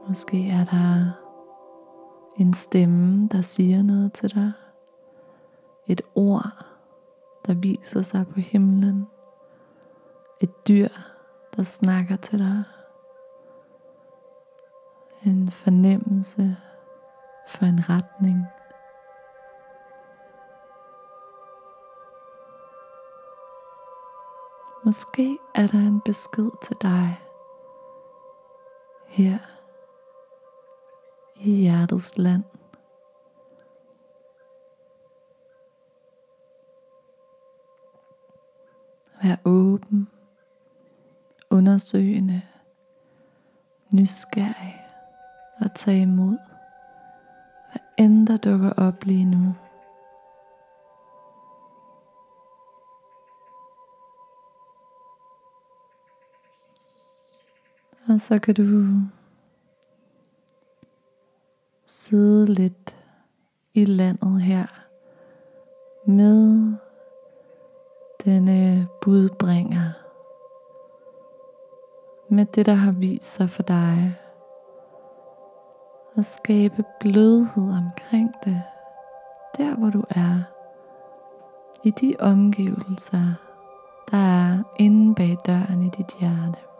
Måske 0.07 0.47
er 0.47 0.65
der 0.65 1.22
en 2.37 2.53
stemme, 2.53 3.27
der 3.27 3.41
siger 3.41 3.83
noget 3.83 4.13
til 4.13 4.35
dig. 4.35 4.51
Et 5.87 6.01
ord, 6.15 6.65
der 7.47 7.53
viser 7.53 8.01
sig 8.01 8.27
på 8.27 8.39
himlen. 8.39 9.07
Et 10.39 10.67
dyr, 10.67 10.87
der 11.55 11.63
snakker 11.63 12.15
til 12.15 12.39
dig. 12.39 12.63
En 15.25 15.51
fornemmelse 15.51 16.57
for 17.47 17.65
en 17.65 17.89
retning. 17.89 18.45
Måske 24.85 25.37
er 25.55 25.67
der 25.67 25.77
en 25.79 26.01
besked 26.01 26.49
til 26.63 26.75
dig 26.81 27.19
her 29.07 29.52
i 31.43 31.51
hjertets 31.51 32.17
land. 32.17 32.43
Vær 39.23 39.35
åben, 39.45 40.07
undersøgende, 41.49 42.41
nysgerrig 43.93 44.75
og 45.59 45.75
tag 45.75 46.01
imod 46.01 46.37
end 47.97 48.27
der 48.27 48.37
dukker 48.37 48.73
op 48.73 49.03
lige 49.03 49.25
nu. 49.25 49.55
Og 58.07 58.19
så 58.19 58.39
kan 58.39 58.55
du 58.55 58.63
sidde 61.93 62.45
lidt 62.45 62.95
i 63.73 63.85
landet 63.85 64.41
her 64.41 64.65
med 66.07 66.73
denne 68.25 68.87
budbringer. 69.01 69.91
Med 72.29 72.45
det, 72.45 72.65
der 72.65 72.73
har 72.73 72.91
vist 72.91 73.33
sig 73.33 73.49
for 73.49 73.63
dig 73.63 74.19
og 76.15 76.25
skabe 76.25 76.83
blødhed 76.99 77.77
omkring 77.77 78.33
det, 78.45 78.61
der 79.57 79.75
hvor 79.75 79.89
du 79.89 80.03
er, 80.09 80.43
i 81.83 81.91
de 81.91 82.15
omgivelser, 82.19 83.33
der 84.11 84.17
er 84.17 84.63
inde 84.79 85.15
bag 85.15 85.37
døren 85.45 85.83
i 85.83 85.89
dit 85.89 86.19
hjerte. 86.19 86.72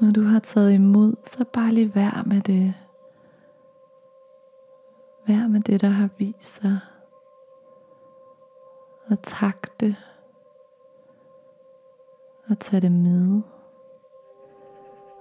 Når 0.00 0.10
du 0.10 0.22
har 0.22 0.38
taget 0.38 0.72
imod, 0.72 1.14
så 1.24 1.44
bare 1.52 1.72
lige 1.72 1.94
vær 1.94 2.22
med 2.26 2.40
det. 2.40 2.74
Vær 5.26 5.48
med 5.48 5.60
det, 5.60 5.80
der 5.80 5.88
har 5.88 6.08
vist 6.18 6.54
sig. 6.54 6.78
og 9.10 9.22
tak 9.22 9.80
det 9.80 9.96
og 12.50 12.58
tag 12.58 12.82
det 12.82 12.92
med. 12.92 13.40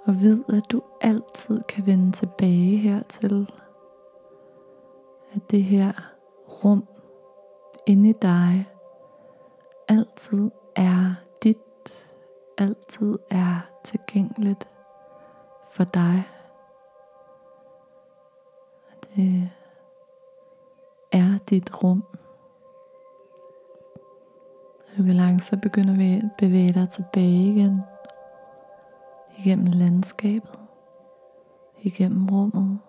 Og 0.06 0.14
vid, 0.22 0.44
at 0.50 0.64
du 0.72 0.82
altid 1.02 1.62
kan 1.70 1.86
vende 1.86 2.12
tilbage 2.12 2.78
hertil. 2.78 3.52
At 5.34 5.52
det 5.52 5.64
her 5.64 5.92
rum 6.48 6.88
inde 7.86 8.10
i 8.10 8.14
dig 8.22 8.70
altid 9.88 10.52
er 10.76 11.27
altid 12.58 13.20
er 13.30 13.70
tilgængeligt 13.84 14.70
for 15.72 15.84
dig. 15.84 16.24
Det 19.16 19.50
er 21.12 21.38
dit 21.50 21.84
rum. 21.84 22.04
Du 24.98 25.04
kan 25.04 25.16
langsomt 25.16 25.62
begynde 25.62 26.18
at 26.18 26.24
bevæge 26.38 26.74
dig 26.74 26.90
tilbage 26.90 27.52
igen. 27.52 27.82
Igennem 29.40 29.66
landskabet. 29.66 30.60
Igennem 31.82 32.30
rummet. 32.30 32.80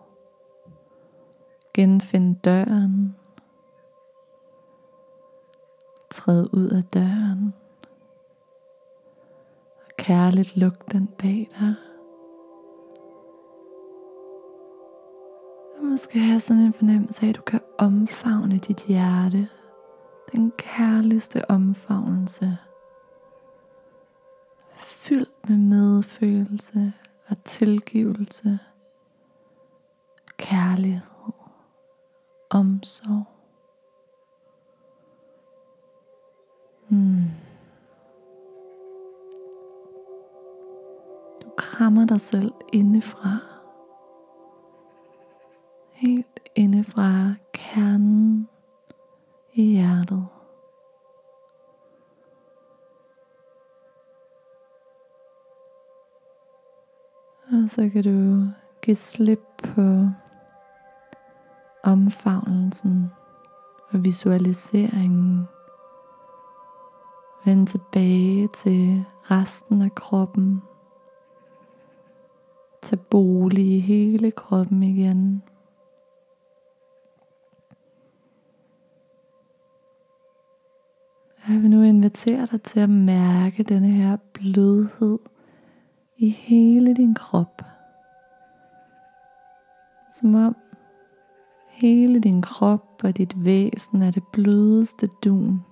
Genfinde 1.74 2.38
døren. 2.44 3.16
Træd 6.10 6.54
ud 6.54 6.68
af 6.68 6.84
døren. 6.84 7.54
Kærligt 10.08 10.56
luk 10.56 10.92
den 10.92 11.06
bag 11.06 11.50
dig. 11.60 11.74
Og 15.78 15.84
måske 15.84 16.18
have 16.18 16.40
sådan 16.40 16.62
en 16.62 16.72
fornemmelse 16.72 17.26
af, 17.26 17.28
at 17.28 17.36
du 17.36 17.42
kan 17.42 17.60
omfavne 17.78 18.58
dit 18.58 18.84
hjerte 18.86 19.48
den 20.32 20.52
kærligste 20.58 21.50
omfavnelse, 21.50 22.58
fyldt 24.76 25.48
med 25.48 25.56
medfølelse 25.56 26.92
og 27.28 27.44
tilgivelse, 27.44 28.58
kærlighed, 30.38 31.32
omsorg. 32.50 33.24
Hmm. 36.88 37.47
Du 41.78 41.82
krammer 41.82 42.06
dig 42.06 42.20
selv 42.20 42.52
indefra. 42.72 43.38
Helt 45.92 46.40
indefra 46.54 47.34
kernen 47.52 48.48
i 49.52 49.62
hjertet. 49.62 50.26
Og 57.52 57.70
så 57.70 57.90
kan 57.92 58.04
du 58.04 58.50
give 58.82 58.96
slip 58.96 59.44
på 59.58 60.08
omfavnelsen 61.84 63.10
og 63.90 64.04
visualiseringen. 64.04 65.48
Vend 67.44 67.66
tilbage 67.66 68.48
til 68.48 69.04
resten 69.30 69.82
af 69.82 69.94
kroppen. 69.94 70.62
Tag 72.82 73.00
bolig 73.00 73.66
i 73.66 73.80
hele 73.80 74.30
kroppen 74.30 74.82
igen. 74.82 75.42
Jeg 81.48 81.62
vil 81.62 81.70
nu 81.70 81.82
invitere 81.82 82.46
dig 82.46 82.62
til 82.62 82.80
at 82.80 82.90
mærke 82.90 83.62
denne 83.62 83.88
her 83.88 84.16
blødhed 84.32 85.18
i 86.16 86.28
hele 86.28 86.94
din 86.94 87.14
krop. 87.14 87.62
Som 90.10 90.34
om 90.34 90.56
hele 91.68 92.20
din 92.20 92.42
krop 92.42 93.00
og 93.04 93.16
dit 93.16 93.44
væsen 93.44 94.02
er 94.02 94.10
det 94.10 94.22
blødeste 94.32 95.06
dun. 95.24 95.64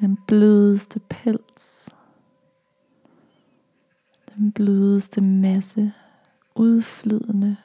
Den 0.00 0.18
blødeste 0.26 1.00
pels. 1.00 1.97
Den 4.48 4.52
blødeste 4.52 5.20
masse. 5.20 5.92
Udflydende. 6.54 7.56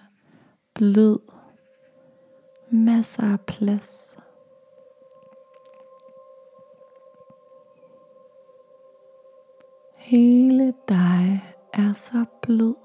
Blød. 0.74 1.20
Masser 2.70 3.24
af 3.24 3.40
plads. 3.40 4.20
Hele 9.98 10.74
dig 10.90 11.44
er 11.74 11.94
så 11.94 12.26
blød. 12.42 12.76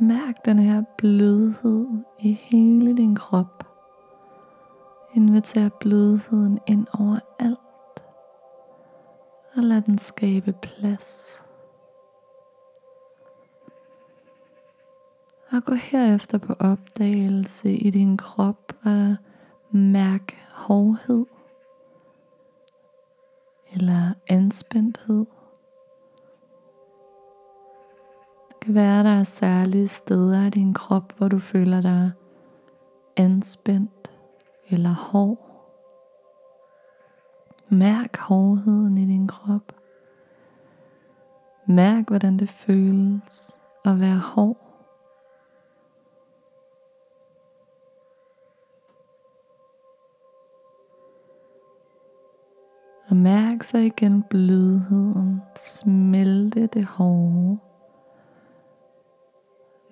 Mærk 0.00 0.44
den 0.44 0.58
her 0.58 0.82
blødhed 0.98 1.86
i 2.18 2.32
hele 2.32 2.96
din 2.96 3.14
krop. 3.14 3.66
Inviter 5.14 5.68
blødheden 5.80 6.58
ind 6.66 6.86
over 6.92 7.18
alt. 7.38 7.69
Og 9.60 9.66
lad 9.66 9.82
den 9.82 9.98
skabe 9.98 10.52
plads. 10.52 11.42
Og 15.52 15.64
gå 15.64 15.74
herefter 15.74 16.38
på 16.38 16.54
opdagelse 16.58 17.72
i 17.72 17.90
din 17.90 18.16
krop 18.16 18.72
og 18.84 19.16
mærk 19.70 20.34
hårdhed 20.52 21.26
eller 23.72 24.12
anspændthed. 24.28 25.26
Det 28.48 28.60
kan 28.62 28.74
være, 28.74 29.04
der 29.04 29.18
er 29.18 29.22
særlige 29.22 29.88
steder 29.88 30.46
i 30.46 30.50
din 30.50 30.74
krop, 30.74 31.12
hvor 31.18 31.28
du 31.28 31.38
føler 31.38 31.80
dig 31.80 32.10
anspændt 33.16 34.10
eller 34.68 34.92
hård. 34.92 35.49
Mærk 37.72 38.16
hårdheden 38.16 38.98
i 38.98 39.06
din 39.06 39.26
krop. 39.26 39.72
Mærk, 41.66 42.08
hvordan 42.08 42.38
det 42.38 42.48
føles 42.48 43.58
at 43.84 44.00
være 44.00 44.18
hård. 44.18 44.70
Og 53.08 53.16
mærk 53.16 53.62
så 53.62 53.78
igen 53.78 54.22
blødheden, 54.22 55.42
smelte 55.56 56.66
det 56.66 56.84
hårde. 56.84 57.58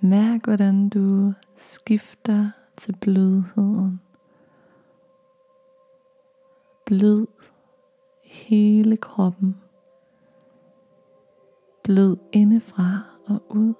Mærk 0.01 0.45
hvordan 0.45 0.89
du 0.89 1.33
skifter 1.57 2.51
til 2.77 2.97
blødheden. 3.01 4.01
Blød 6.87 7.27
hele 8.49 8.97
kroppen. 8.97 9.57
Blød 11.83 12.17
indefra 12.33 12.99
og 13.27 13.43
ud. 13.57 13.75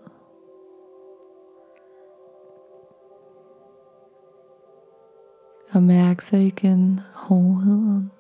Og 5.71 5.83
mærk 5.83 6.21
så 6.21 6.37
igen 6.37 7.01
hårdheden 7.15 8.11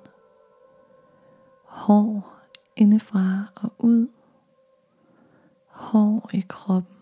hår 1.64 2.34
indefra 2.76 3.52
og 3.56 3.72
ud, 3.78 4.08
hår 5.66 6.30
i 6.32 6.44
kroppen. 6.48 6.96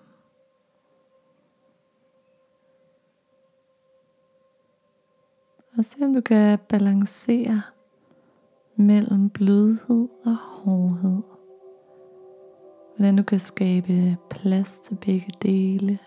Og 5.78 5.84
se 5.84 6.04
om 6.04 6.14
du 6.14 6.20
kan 6.20 6.58
balancere 6.68 7.62
mellem 8.76 9.30
blødhed 9.30 10.08
og 10.24 10.36
hårdhed. 10.36 11.22
Hvordan 12.96 13.16
du 13.16 13.22
kan 13.22 13.38
skabe 13.38 14.16
plads 14.30 14.78
til 14.78 14.94
begge 14.94 15.30
dele. 15.42 15.98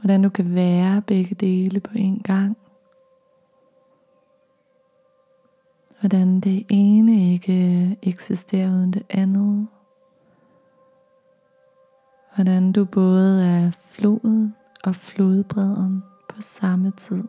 Hvordan 0.00 0.22
du 0.22 0.28
kan 0.28 0.54
være 0.54 1.02
begge 1.02 1.34
dele 1.34 1.80
på 1.80 1.90
en 1.94 2.22
gang. 2.24 2.56
Hvordan 6.00 6.40
det 6.40 6.66
ene 6.68 7.32
ikke 7.32 7.98
eksisterer 8.02 8.70
uden 8.70 8.92
det 8.92 9.06
andet. 9.10 9.68
Hvordan 12.34 12.72
du 12.72 12.84
både 12.84 13.46
er 13.46 13.70
floden 13.70 14.54
og 14.84 14.94
flodbredden 14.94 16.02
på 16.28 16.42
samme 16.42 16.92
tid. 16.96 17.24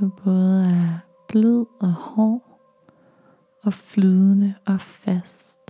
du 0.00 0.08
både 0.08 0.64
er 0.64 0.98
blød 1.28 1.66
og 1.80 1.92
hård 1.92 2.42
og 3.62 3.72
flydende 3.72 4.54
og 4.66 4.80
fast 4.80 5.60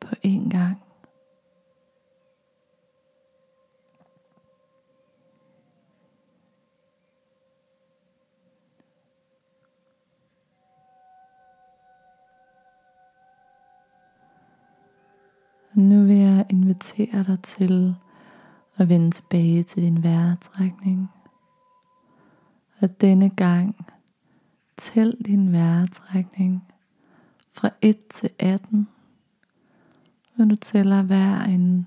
på 0.00 0.14
én 0.24 0.50
gang. 0.50 0.82
Nu 15.74 16.04
vil 16.04 16.16
jeg 16.16 16.46
invitere 16.50 17.22
dig 17.22 17.42
til 17.42 17.96
at 18.76 18.88
vende 18.88 19.10
tilbage 19.10 19.62
til 19.62 19.82
din 19.82 20.02
vejrtrækning. 20.02 21.15
Og 22.80 23.00
denne 23.00 23.30
gang 23.30 23.86
tæl 24.76 25.16
din 25.26 25.52
vejrtrækning 25.52 26.72
fra 27.52 27.70
1 27.80 28.06
til 28.10 28.30
18. 28.38 28.88
Og 30.38 30.50
du 30.50 30.56
tæller 30.56 31.02
hver 31.02 31.40
en 31.40 31.86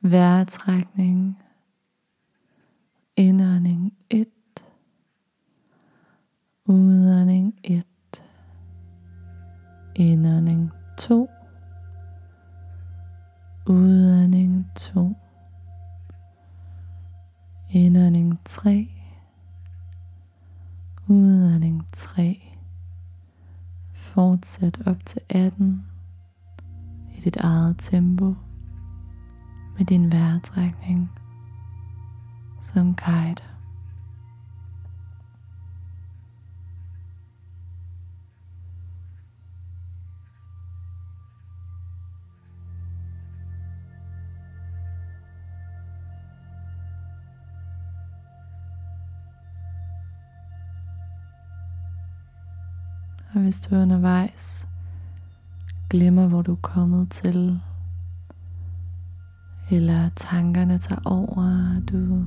vejrtrækning. 0.00 1.42
Indånding 3.16 3.94
1. 4.10 4.28
Udånding 6.64 7.54
1. 7.64 7.84
Indånding 9.94 10.70
2. 10.98 11.30
Udånding 13.66 14.70
2. 14.76 15.16
Indånding 17.70 18.38
3. 18.44 19.03
Udånding 21.08 21.86
3. 21.92 22.58
Fortsæt 23.92 24.82
op 24.86 25.06
til 25.06 25.20
18 25.28 25.86
i 27.16 27.20
dit 27.20 27.36
eget 27.36 27.76
tempo 27.78 28.34
med 29.78 29.86
din 29.86 30.12
vejrtrækning 30.12 31.10
som 32.60 32.94
guide. 32.94 33.53
Hvis 53.44 53.60
du 53.60 53.76
undervejs 53.76 54.68
glemmer, 55.90 56.26
hvor 56.26 56.42
du 56.42 56.52
er 56.52 56.60
kommet 56.62 57.10
til, 57.10 57.60
eller 59.70 60.08
tankerne 60.16 60.78
tager 60.78 61.00
over, 61.04 61.76
og 61.76 61.88
du 61.92 62.24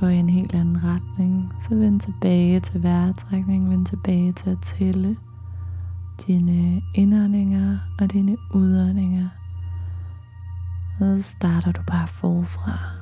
går 0.00 0.06
i 0.06 0.16
en 0.16 0.28
helt 0.28 0.54
anden 0.54 0.84
retning, 0.84 1.52
så 1.58 1.74
vend 1.74 2.00
tilbage 2.00 2.60
til 2.60 2.82
vejrtrækning, 2.82 3.70
vend 3.70 3.86
tilbage 3.86 4.32
til 4.32 4.50
at 4.50 4.58
tælle 4.62 5.16
dine 6.26 6.82
indåndinger 6.94 7.78
og 7.98 8.12
dine 8.12 8.36
udåndinger. 8.54 9.28
Og 11.00 11.18
så 11.18 11.22
starter 11.22 11.72
du 11.72 11.82
bare 11.86 12.08
forfra. 12.08 12.97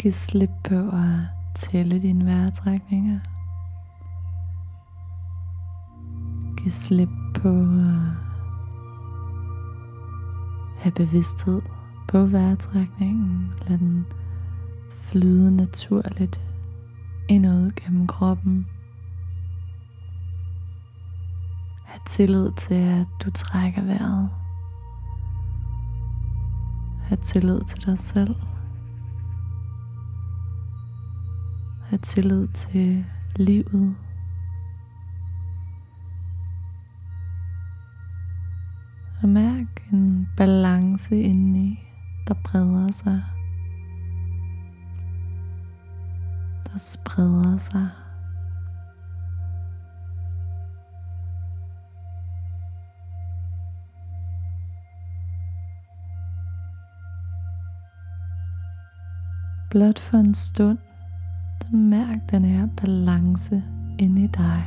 Give 0.00 0.12
slip 0.12 0.50
på 0.64 0.74
at 0.74 1.20
tælle 1.54 2.00
dine 2.00 2.26
vejrtrækninger. 2.26 3.20
Giv 6.56 6.70
slip 6.70 7.08
på 7.34 7.48
at 7.48 8.12
have 10.78 10.92
bevidsthed 10.92 11.62
på 12.08 12.24
vejrtrækningen. 12.24 13.52
Lad 13.68 13.78
den 13.78 14.06
flyde 15.00 15.56
naturligt 15.56 16.40
ind 17.28 17.46
og 17.46 17.72
gennem 17.76 18.06
kroppen. 18.06 18.66
Ha' 21.84 21.98
tillid 22.06 22.50
til, 22.58 22.74
at 22.74 23.06
du 23.24 23.30
trækker 23.30 23.82
vejret. 23.82 24.30
Ha' 27.02 27.16
tillid 27.16 27.60
til 27.60 27.86
dig 27.86 27.98
selv. 27.98 28.36
Have 31.90 31.98
tillid 32.02 32.48
til 32.48 33.06
livet. 33.36 33.96
Og 39.22 39.28
mærk 39.28 39.92
en 39.92 40.28
balance 40.36 41.20
indeni, 41.20 41.78
der 42.28 42.34
breder 42.44 42.90
sig. 42.90 43.22
Der 46.64 46.78
spreder 46.78 47.58
sig. 47.58 47.88
Blot 59.70 59.98
for 59.98 60.16
en 60.16 60.34
stund 60.34 60.78
Mærk 61.72 62.30
den 62.30 62.44
her 62.44 62.68
balance 62.76 63.62
inde 63.98 64.24
i 64.24 64.26
dig. 64.26 64.64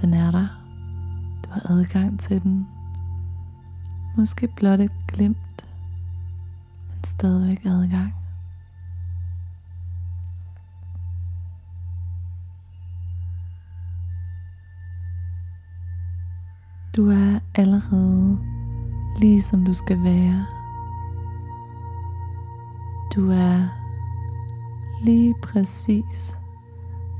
Den 0.00 0.14
er 0.14 0.30
der. 0.30 0.46
Du 1.44 1.50
har 1.50 1.70
adgang 1.70 2.20
til 2.20 2.42
den. 2.42 2.66
Måske 4.16 4.48
blot 4.56 4.80
et 4.80 4.92
glimt, 5.06 5.66
men 6.88 7.04
stadigvæk 7.04 7.64
adgang. 7.64 8.14
Du 16.96 17.10
er 17.10 17.38
allerede 17.54 18.38
lige 19.18 19.42
som 19.42 19.64
du 19.64 19.74
skal 19.74 20.04
være. 20.04 20.46
Du 23.14 23.30
er 23.30 23.83
lige 25.04 25.34
præcis 25.42 26.36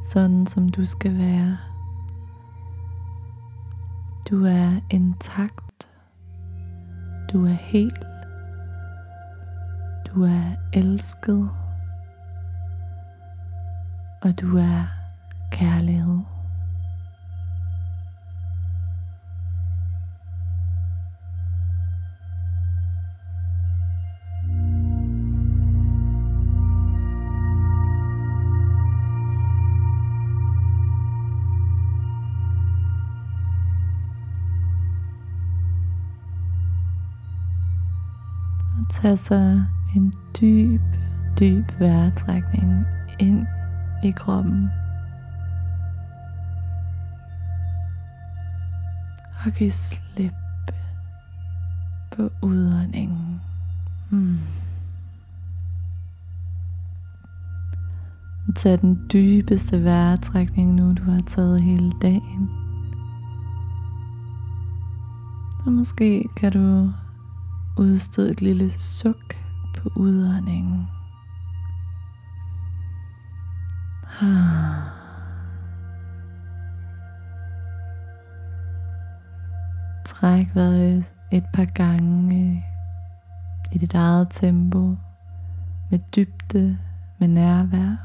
sådan 0.04 0.46
som 0.46 0.68
du 0.68 0.86
skal 0.86 1.18
være. 1.18 1.56
Du 4.30 4.44
er 4.44 4.80
intakt. 4.90 5.88
Du 7.32 7.46
er 7.46 7.56
helt. 7.60 8.04
Du 10.06 10.22
er 10.22 10.56
elsket. 10.72 11.50
Og 14.22 14.40
du 14.40 14.56
er 14.58 14.84
kærlighed. 15.50 16.33
Tage 38.90 39.16
så 39.16 39.62
en 39.96 40.12
dyb, 40.40 40.80
dyb 41.40 41.80
vejrtrækning 41.80 42.84
ind 43.18 43.46
i 44.04 44.10
kroppen. 44.10 44.70
Og 49.46 49.52
giv 49.52 49.70
slip 49.70 50.32
på 52.16 52.30
udåndingen. 52.42 53.40
Hmm. 54.10 54.38
Tag 58.56 58.80
den 58.80 59.06
dybeste 59.12 59.84
vejrtrækning 59.84 60.74
nu, 60.74 60.92
du 60.92 61.02
har 61.10 61.20
taget 61.26 61.60
hele 61.60 61.92
dagen. 62.02 62.50
Og 65.66 65.72
måske 65.72 66.24
kan 66.36 66.52
du 66.52 66.92
udstød 67.76 68.30
et 68.30 68.42
lille 68.42 68.70
suk 68.70 69.36
på 69.76 69.90
udåndingen. 69.96 70.86
Træk 80.06 80.54
vejret 80.54 81.14
et 81.32 81.44
par 81.52 81.64
gange 81.64 82.36
øh, 82.36 82.56
i 83.72 83.78
dit 83.78 83.94
eget 83.94 84.28
tempo, 84.30 84.96
med 85.90 85.98
dybde, 86.16 86.78
med 87.18 87.28
nærvær. 87.28 87.96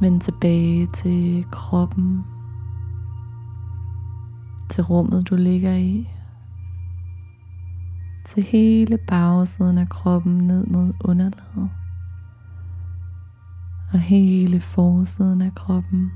Vend 0.00 0.20
tilbage 0.20 0.86
til 0.86 1.44
kroppen, 1.52 2.24
til 4.72 4.84
rummet 4.84 5.30
du 5.30 5.36
ligger 5.36 5.74
i, 5.74 6.08
til 8.26 8.42
hele 8.42 8.98
bagsiden 9.08 9.78
af 9.78 9.88
kroppen 9.88 10.38
ned 10.38 10.66
mod 10.66 10.92
underlaget, 11.04 11.70
og 13.92 13.98
hele 13.98 14.60
forsiden 14.60 15.42
af 15.42 15.54
kroppen, 15.54 16.12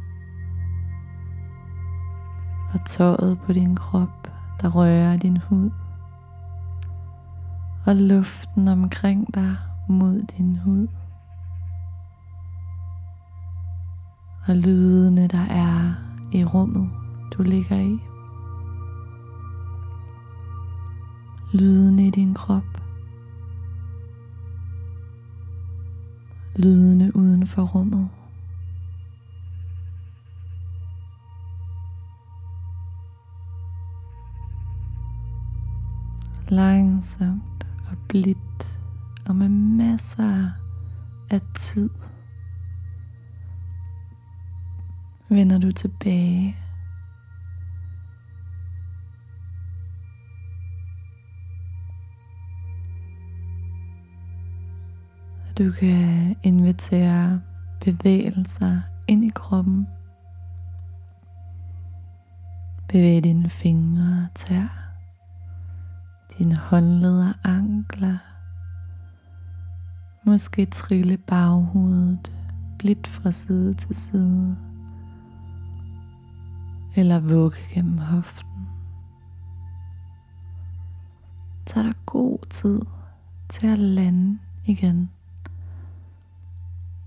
og 2.73 2.87
tøjet 2.87 3.39
på 3.39 3.53
din 3.53 3.77
krop, 3.77 4.31
der 4.61 4.69
rører 4.69 5.17
din 5.17 5.37
hud, 5.37 5.71
og 7.87 7.97
luften 7.97 8.69
omkring 8.69 9.35
dig 9.35 9.57
mod 9.89 10.23
din 10.39 10.57
hud. 10.57 10.89
og 14.49 14.57
lydene, 14.57 15.27
der 15.27 15.47
er 15.51 15.95
i 16.33 16.45
rummet, 16.45 16.91
du 17.37 17.43
ligger 17.43 17.77
i. 17.77 18.16
Lydene 21.53 22.07
i 22.07 22.11
din 22.11 22.35
krop. 22.35 22.81
Lydene 26.57 27.17
uden 27.17 27.47
for 27.47 27.63
rummet. 27.63 28.09
Langsomt 36.49 37.67
og 37.91 37.97
blidt 38.09 38.81
og 39.27 39.37
med 39.37 39.49
masser 39.49 40.51
af 41.31 41.41
tid 41.55 41.91
vender 45.29 45.59
du 45.59 45.73
tilbage. 45.73 46.57
Du 55.59 55.73
kan 55.73 56.37
invitere 56.43 57.41
bevægelser 57.85 58.81
ind 59.09 59.25
i 59.25 59.31
kroppen. 59.35 59.87
Bevæg 62.89 63.25
dine 63.25 63.49
fingre 63.49 64.29
og 64.29 64.35
tær, 64.35 64.93
dine 66.39 66.57
håndled 66.57 67.21
og 67.21 67.35
ankler. 67.45 68.19
Måske 70.27 70.67
trille 70.67 71.17
baghovedet 71.17 72.33
blidt 72.79 73.07
fra 73.07 73.31
side 73.33 73.75
til 73.75 73.97
side 73.97 74.57
eller 76.97 77.21
vugge 77.21 77.57
gennem 77.75 77.99
hoften. 77.99 78.69
Tag 81.67 81.85
dig 81.85 81.95
god 82.07 82.39
tid 82.51 82.81
til 83.49 83.67
at 83.67 83.79
lande 83.79 84.39
igen. 84.65 85.11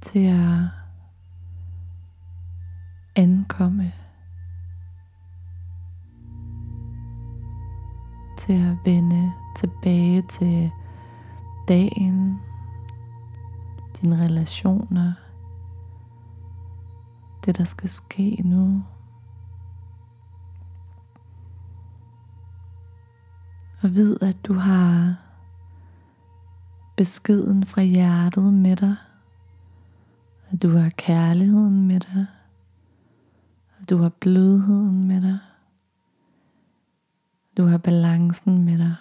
Til 0.01 0.25
at 0.25 0.79
ankomme. 3.15 3.93
Til 8.37 8.53
at 8.53 8.77
vende 8.85 9.31
tilbage 9.55 10.21
til 10.21 10.71
dagen, 11.67 12.39
dine 14.01 14.23
relationer, 14.23 15.13
det 17.45 17.57
der 17.57 17.63
skal 17.63 17.89
ske 17.89 18.41
nu. 18.45 18.83
Og 23.81 23.89
vid, 23.89 24.17
at 24.23 24.37
du 24.43 24.53
har 24.53 25.15
beskeden 26.97 27.65
fra 27.65 27.81
hjertet 27.81 28.53
med 28.53 28.75
dig. 28.75 28.95
At 30.51 30.61
du 30.61 30.77
har 30.77 30.89
kærligheden 30.89 31.87
med 31.87 31.99
dig. 31.99 32.25
At 33.81 33.89
du 33.89 33.97
har 33.97 34.09
blødheden 34.09 35.07
med 35.07 35.21
dig. 35.21 35.37
Du 37.57 37.65
har 37.65 37.77
balancen 37.77 38.63
med 38.63 38.77
dig. 38.77 38.95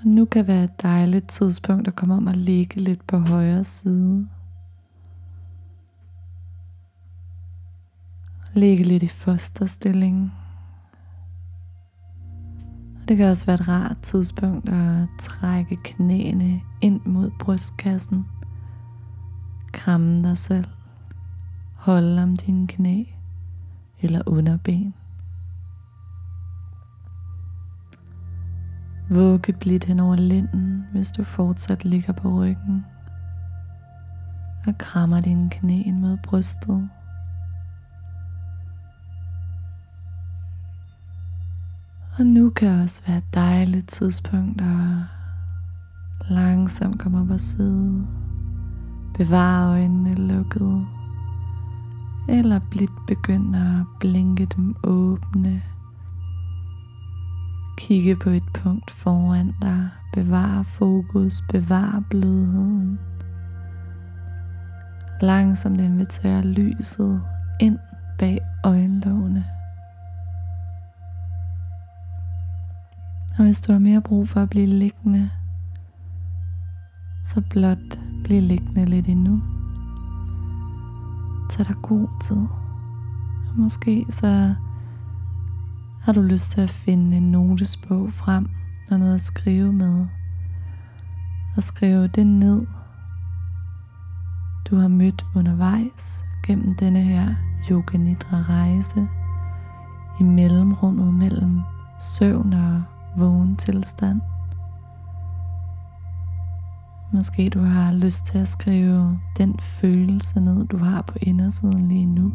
Og 0.00 0.06
nu 0.06 0.24
kan 0.24 0.46
være 0.46 0.64
et 0.64 0.82
dejligt 0.82 1.28
tidspunkt 1.28 1.88
at 1.88 1.96
komme 1.96 2.14
om 2.14 2.26
og 2.26 2.34
ligge 2.34 2.80
lidt 2.80 3.06
på 3.06 3.18
højre 3.18 3.64
side. 3.64 4.28
Ligge 8.54 8.84
lidt 8.84 9.02
i 9.02 9.08
fosterstilling. 9.08 10.39
Det 13.10 13.16
kan 13.18 13.26
også 13.26 13.46
være 13.46 13.54
et 13.54 13.68
rart 13.68 13.96
tidspunkt 14.02 14.68
at 14.68 15.08
trække 15.18 15.76
knæene 15.76 16.60
ind 16.80 17.00
mod 17.04 17.30
brystkassen. 17.40 18.26
Kramme 19.72 20.22
dig 20.28 20.38
selv. 20.38 20.64
Holde 21.74 22.22
om 22.22 22.36
dine 22.36 22.66
knæ 22.66 23.04
eller 24.00 24.22
underben. 24.26 24.94
Vugge 29.08 29.52
blidt 29.52 29.84
hen 29.84 30.00
over 30.00 30.16
linden, 30.16 30.86
hvis 30.92 31.10
du 31.10 31.24
fortsat 31.24 31.84
ligger 31.84 32.12
på 32.12 32.28
ryggen. 32.28 32.84
Og 34.66 34.78
krammer 34.78 35.20
dine 35.20 35.50
knæ 35.50 35.82
ind 35.82 35.98
mod 35.98 36.16
brystet. 36.22 36.88
Og 42.18 42.26
nu 42.26 42.50
kan 42.50 42.80
også 42.80 43.02
være 43.06 43.18
et 43.18 43.34
dejligt 43.34 43.88
tidspunkt 43.88 44.60
at 44.60 44.96
langsomt 46.30 46.98
komme 46.98 47.20
op 47.20 47.30
og 47.30 47.40
sidde. 47.40 48.06
Bevare 49.18 49.70
øjnene 49.70 50.14
lukket. 50.14 50.86
Eller 52.28 52.60
blidt 52.70 53.06
begynde 53.06 53.58
at 53.58 53.86
blinke 54.00 54.46
dem 54.56 54.76
åbne. 54.84 55.62
Kigge 57.78 58.16
på 58.16 58.30
et 58.30 58.44
punkt 58.54 58.90
foran 58.90 59.54
dig. 59.62 59.88
Bevare 60.14 60.64
fokus. 60.64 61.42
Bevare 61.50 62.02
blødheden. 62.10 62.98
Langsomt 65.22 65.80
inviterer 65.80 66.42
lyset 66.42 67.22
ind 67.60 67.78
bag 68.18 68.40
øjenlågene. 68.64 69.44
Og 73.38 73.44
hvis 73.44 73.60
du 73.60 73.72
har 73.72 73.80
mere 73.80 74.00
brug 74.00 74.28
for 74.28 74.40
at 74.40 74.50
blive 74.50 74.66
liggende, 74.66 75.30
så 77.24 77.42
blot 77.50 77.98
bliv 78.24 78.42
liggende 78.42 78.84
lidt 78.84 79.08
endnu. 79.08 79.42
Tag 81.50 81.66
dig 81.66 81.76
god 81.82 82.08
tid. 82.22 82.36
Og 83.48 83.56
måske 83.56 84.06
så 84.10 84.54
har 86.02 86.12
du 86.12 86.20
lyst 86.20 86.50
til 86.50 86.60
at 86.60 86.70
finde 86.70 87.16
en 87.16 87.32
notesbog 87.32 88.12
frem 88.12 88.48
og 88.90 88.98
noget 88.98 89.14
at 89.14 89.20
skrive 89.20 89.72
med. 89.72 90.06
Og 91.56 91.62
skrive 91.62 92.06
det 92.06 92.26
ned, 92.26 92.66
du 94.70 94.76
har 94.76 94.88
mødt 94.88 95.26
undervejs 95.34 96.24
gennem 96.46 96.76
denne 96.76 97.02
her 97.02 97.34
yoga 97.70 97.98
nidra 97.98 98.44
rejse 98.48 99.08
i 100.20 100.22
mellemrummet 100.22 101.14
mellem 101.14 101.60
søvn 102.00 102.52
og 102.52 102.82
vågen 103.16 103.56
tilstand. 103.56 104.20
Måske 107.12 107.50
du 107.50 107.60
har 107.60 107.92
lyst 107.92 108.26
til 108.26 108.38
at 108.38 108.48
skrive 108.48 109.20
den 109.38 109.58
følelse 109.60 110.40
ned, 110.40 110.66
du 110.66 110.78
har 110.78 111.02
på 111.02 111.14
indersiden 111.22 111.88
lige 111.88 112.06
nu. 112.06 112.32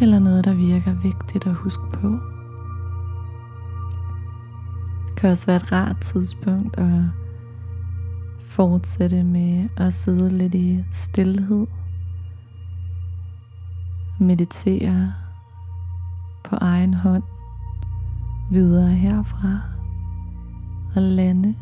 Eller 0.00 0.18
noget, 0.18 0.44
der 0.44 0.54
virker 0.54 0.94
vigtigt 0.94 1.46
at 1.46 1.54
huske 1.54 1.82
på. 1.92 2.08
Det 5.06 5.16
kan 5.16 5.30
også 5.30 5.46
være 5.46 5.56
et 5.56 5.72
rart 5.72 6.00
tidspunkt 6.00 6.78
at 6.78 7.02
fortsætte 8.48 9.24
med 9.24 9.68
at 9.76 9.92
sidde 9.92 10.38
lidt 10.38 10.54
i 10.54 10.84
stillhed. 10.92 11.66
Meditere 14.20 15.12
på 16.44 16.56
egen 16.60 16.94
hånd 16.94 17.22
videre 18.50 18.88
herfra 18.88 19.60
og 20.96 21.02
lande. 21.02 21.54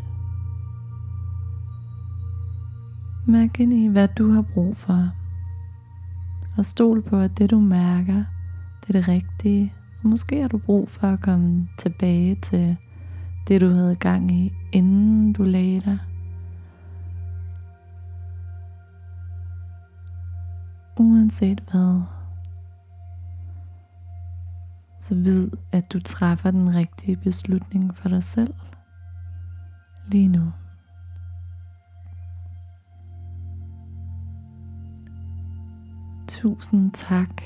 Mærk 3.26 3.60
ind 3.60 3.72
i, 3.72 3.86
hvad 3.86 4.08
du 4.08 4.30
har 4.30 4.42
brug 4.42 4.76
for. 4.76 5.08
Og 6.56 6.64
stol 6.64 7.02
på, 7.02 7.16
at 7.16 7.38
det 7.38 7.50
du 7.50 7.60
mærker, 7.60 8.24
det 8.86 8.96
er 8.96 9.00
det 9.00 9.08
rigtige. 9.08 9.72
Og 10.02 10.08
måske 10.08 10.40
har 10.40 10.48
du 10.48 10.58
brug 10.58 10.90
for 10.90 11.06
at 11.06 11.20
komme 11.20 11.68
tilbage 11.78 12.34
til 12.34 12.76
det, 13.48 13.60
du 13.60 13.68
havde 13.68 13.94
gang 13.94 14.30
i, 14.30 14.52
inden 14.72 15.32
du 15.32 15.42
lagde 15.42 15.80
dig. 15.80 15.98
Uanset 20.96 21.62
hvad, 21.70 22.02
så 25.04 25.14
vid, 25.14 25.50
at 25.72 25.92
du 25.92 26.00
træffer 26.00 26.50
den 26.50 26.74
rigtige 26.74 27.16
beslutning 27.16 27.96
for 27.96 28.08
dig 28.08 28.22
selv 28.22 28.54
lige 30.06 30.28
nu. 30.28 30.52
Tusind 36.28 36.92
tak 36.92 37.42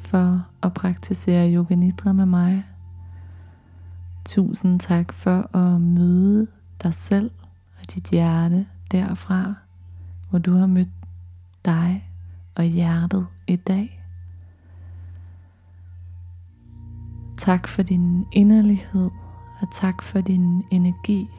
for 0.00 0.48
at 0.62 0.74
praktisere 0.74 1.54
yoga 1.54 1.74
nidra 1.74 2.12
med 2.12 2.26
mig. 2.26 2.64
Tusind 4.24 4.80
tak 4.80 5.12
for 5.12 5.56
at 5.56 5.80
møde 5.80 6.46
dig 6.82 6.94
selv 6.94 7.30
og 7.80 7.94
dit 7.94 8.10
hjerte 8.10 8.66
derfra, 8.92 9.54
hvor 10.30 10.38
du 10.38 10.56
har 10.56 10.66
mødt 10.66 10.88
dig 11.64 12.10
og 12.54 12.64
hjertet 12.64 13.26
i 13.46 13.56
dag. 13.56 13.97
Tak 17.38 17.68
for 17.68 17.82
din 17.82 18.26
inderlighed 18.32 19.10
og 19.60 19.70
tak 19.72 20.02
for 20.02 20.20
din 20.20 20.64
energi. 20.70 21.30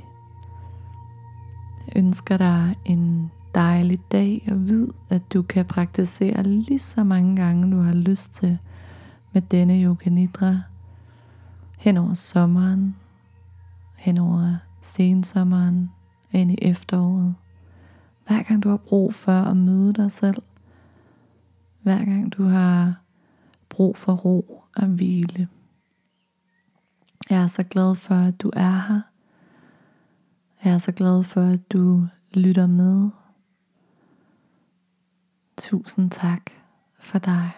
Jeg 1.88 1.95
ønsker 1.95 2.38
dig 2.38 2.76
en 2.86 3.32
dejlig 3.56 4.00
dag 4.12 4.47
og 4.52 4.68
vid, 4.68 4.88
at 5.10 5.22
du 5.34 5.41
kan 5.41 5.66
praktisere 5.66 6.43
lige 6.43 6.80
så 6.80 7.04
mange 7.04 7.36
gange 7.36 7.72
du 7.72 7.82
har 7.82 7.93
lyst 7.93 8.34
til 8.34 8.60
med 9.34 9.41
denne 9.41 9.84
yoga 9.84 10.10
nidra 10.10 10.62
hen 11.80 11.97
over 11.97 12.14
sommeren, 12.14 12.95
hen 13.95 14.18
over 14.18 14.56
sensommeren, 14.82 15.91
ind 16.32 16.52
i 16.52 16.58
efteråret. 16.62 17.36
Hver 18.28 18.43
gang 18.43 18.64
du 18.64 18.70
har 18.70 18.78
brug 18.78 19.14
for 19.14 19.41
at 19.41 19.58
møde 19.58 19.93
dig 19.93 20.12
selv, 20.12 20.43
hver 21.82 22.06
gang 22.06 22.34
du 22.34 22.43
har 22.43 23.02
brug 23.70 23.97
for 23.97 24.14
ro 24.14 24.64
og 24.76 24.88
hvile. 24.88 25.47
Jeg 27.30 27.43
er 27.43 27.47
så 27.47 27.63
glad 27.63 27.95
for, 27.95 28.15
at 28.15 28.41
du 28.41 28.51
er 28.55 28.88
her. 28.88 29.01
Jeg 30.63 30.73
er 30.73 30.77
så 30.77 30.91
glad 30.91 31.23
for, 31.23 31.41
at 31.41 31.71
du 31.71 32.07
lytter 32.34 32.67
med. 32.67 33.09
Tusind 35.57 36.11
tak 36.11 36.51
for 36.99 37.19
dig. 37.19 37.51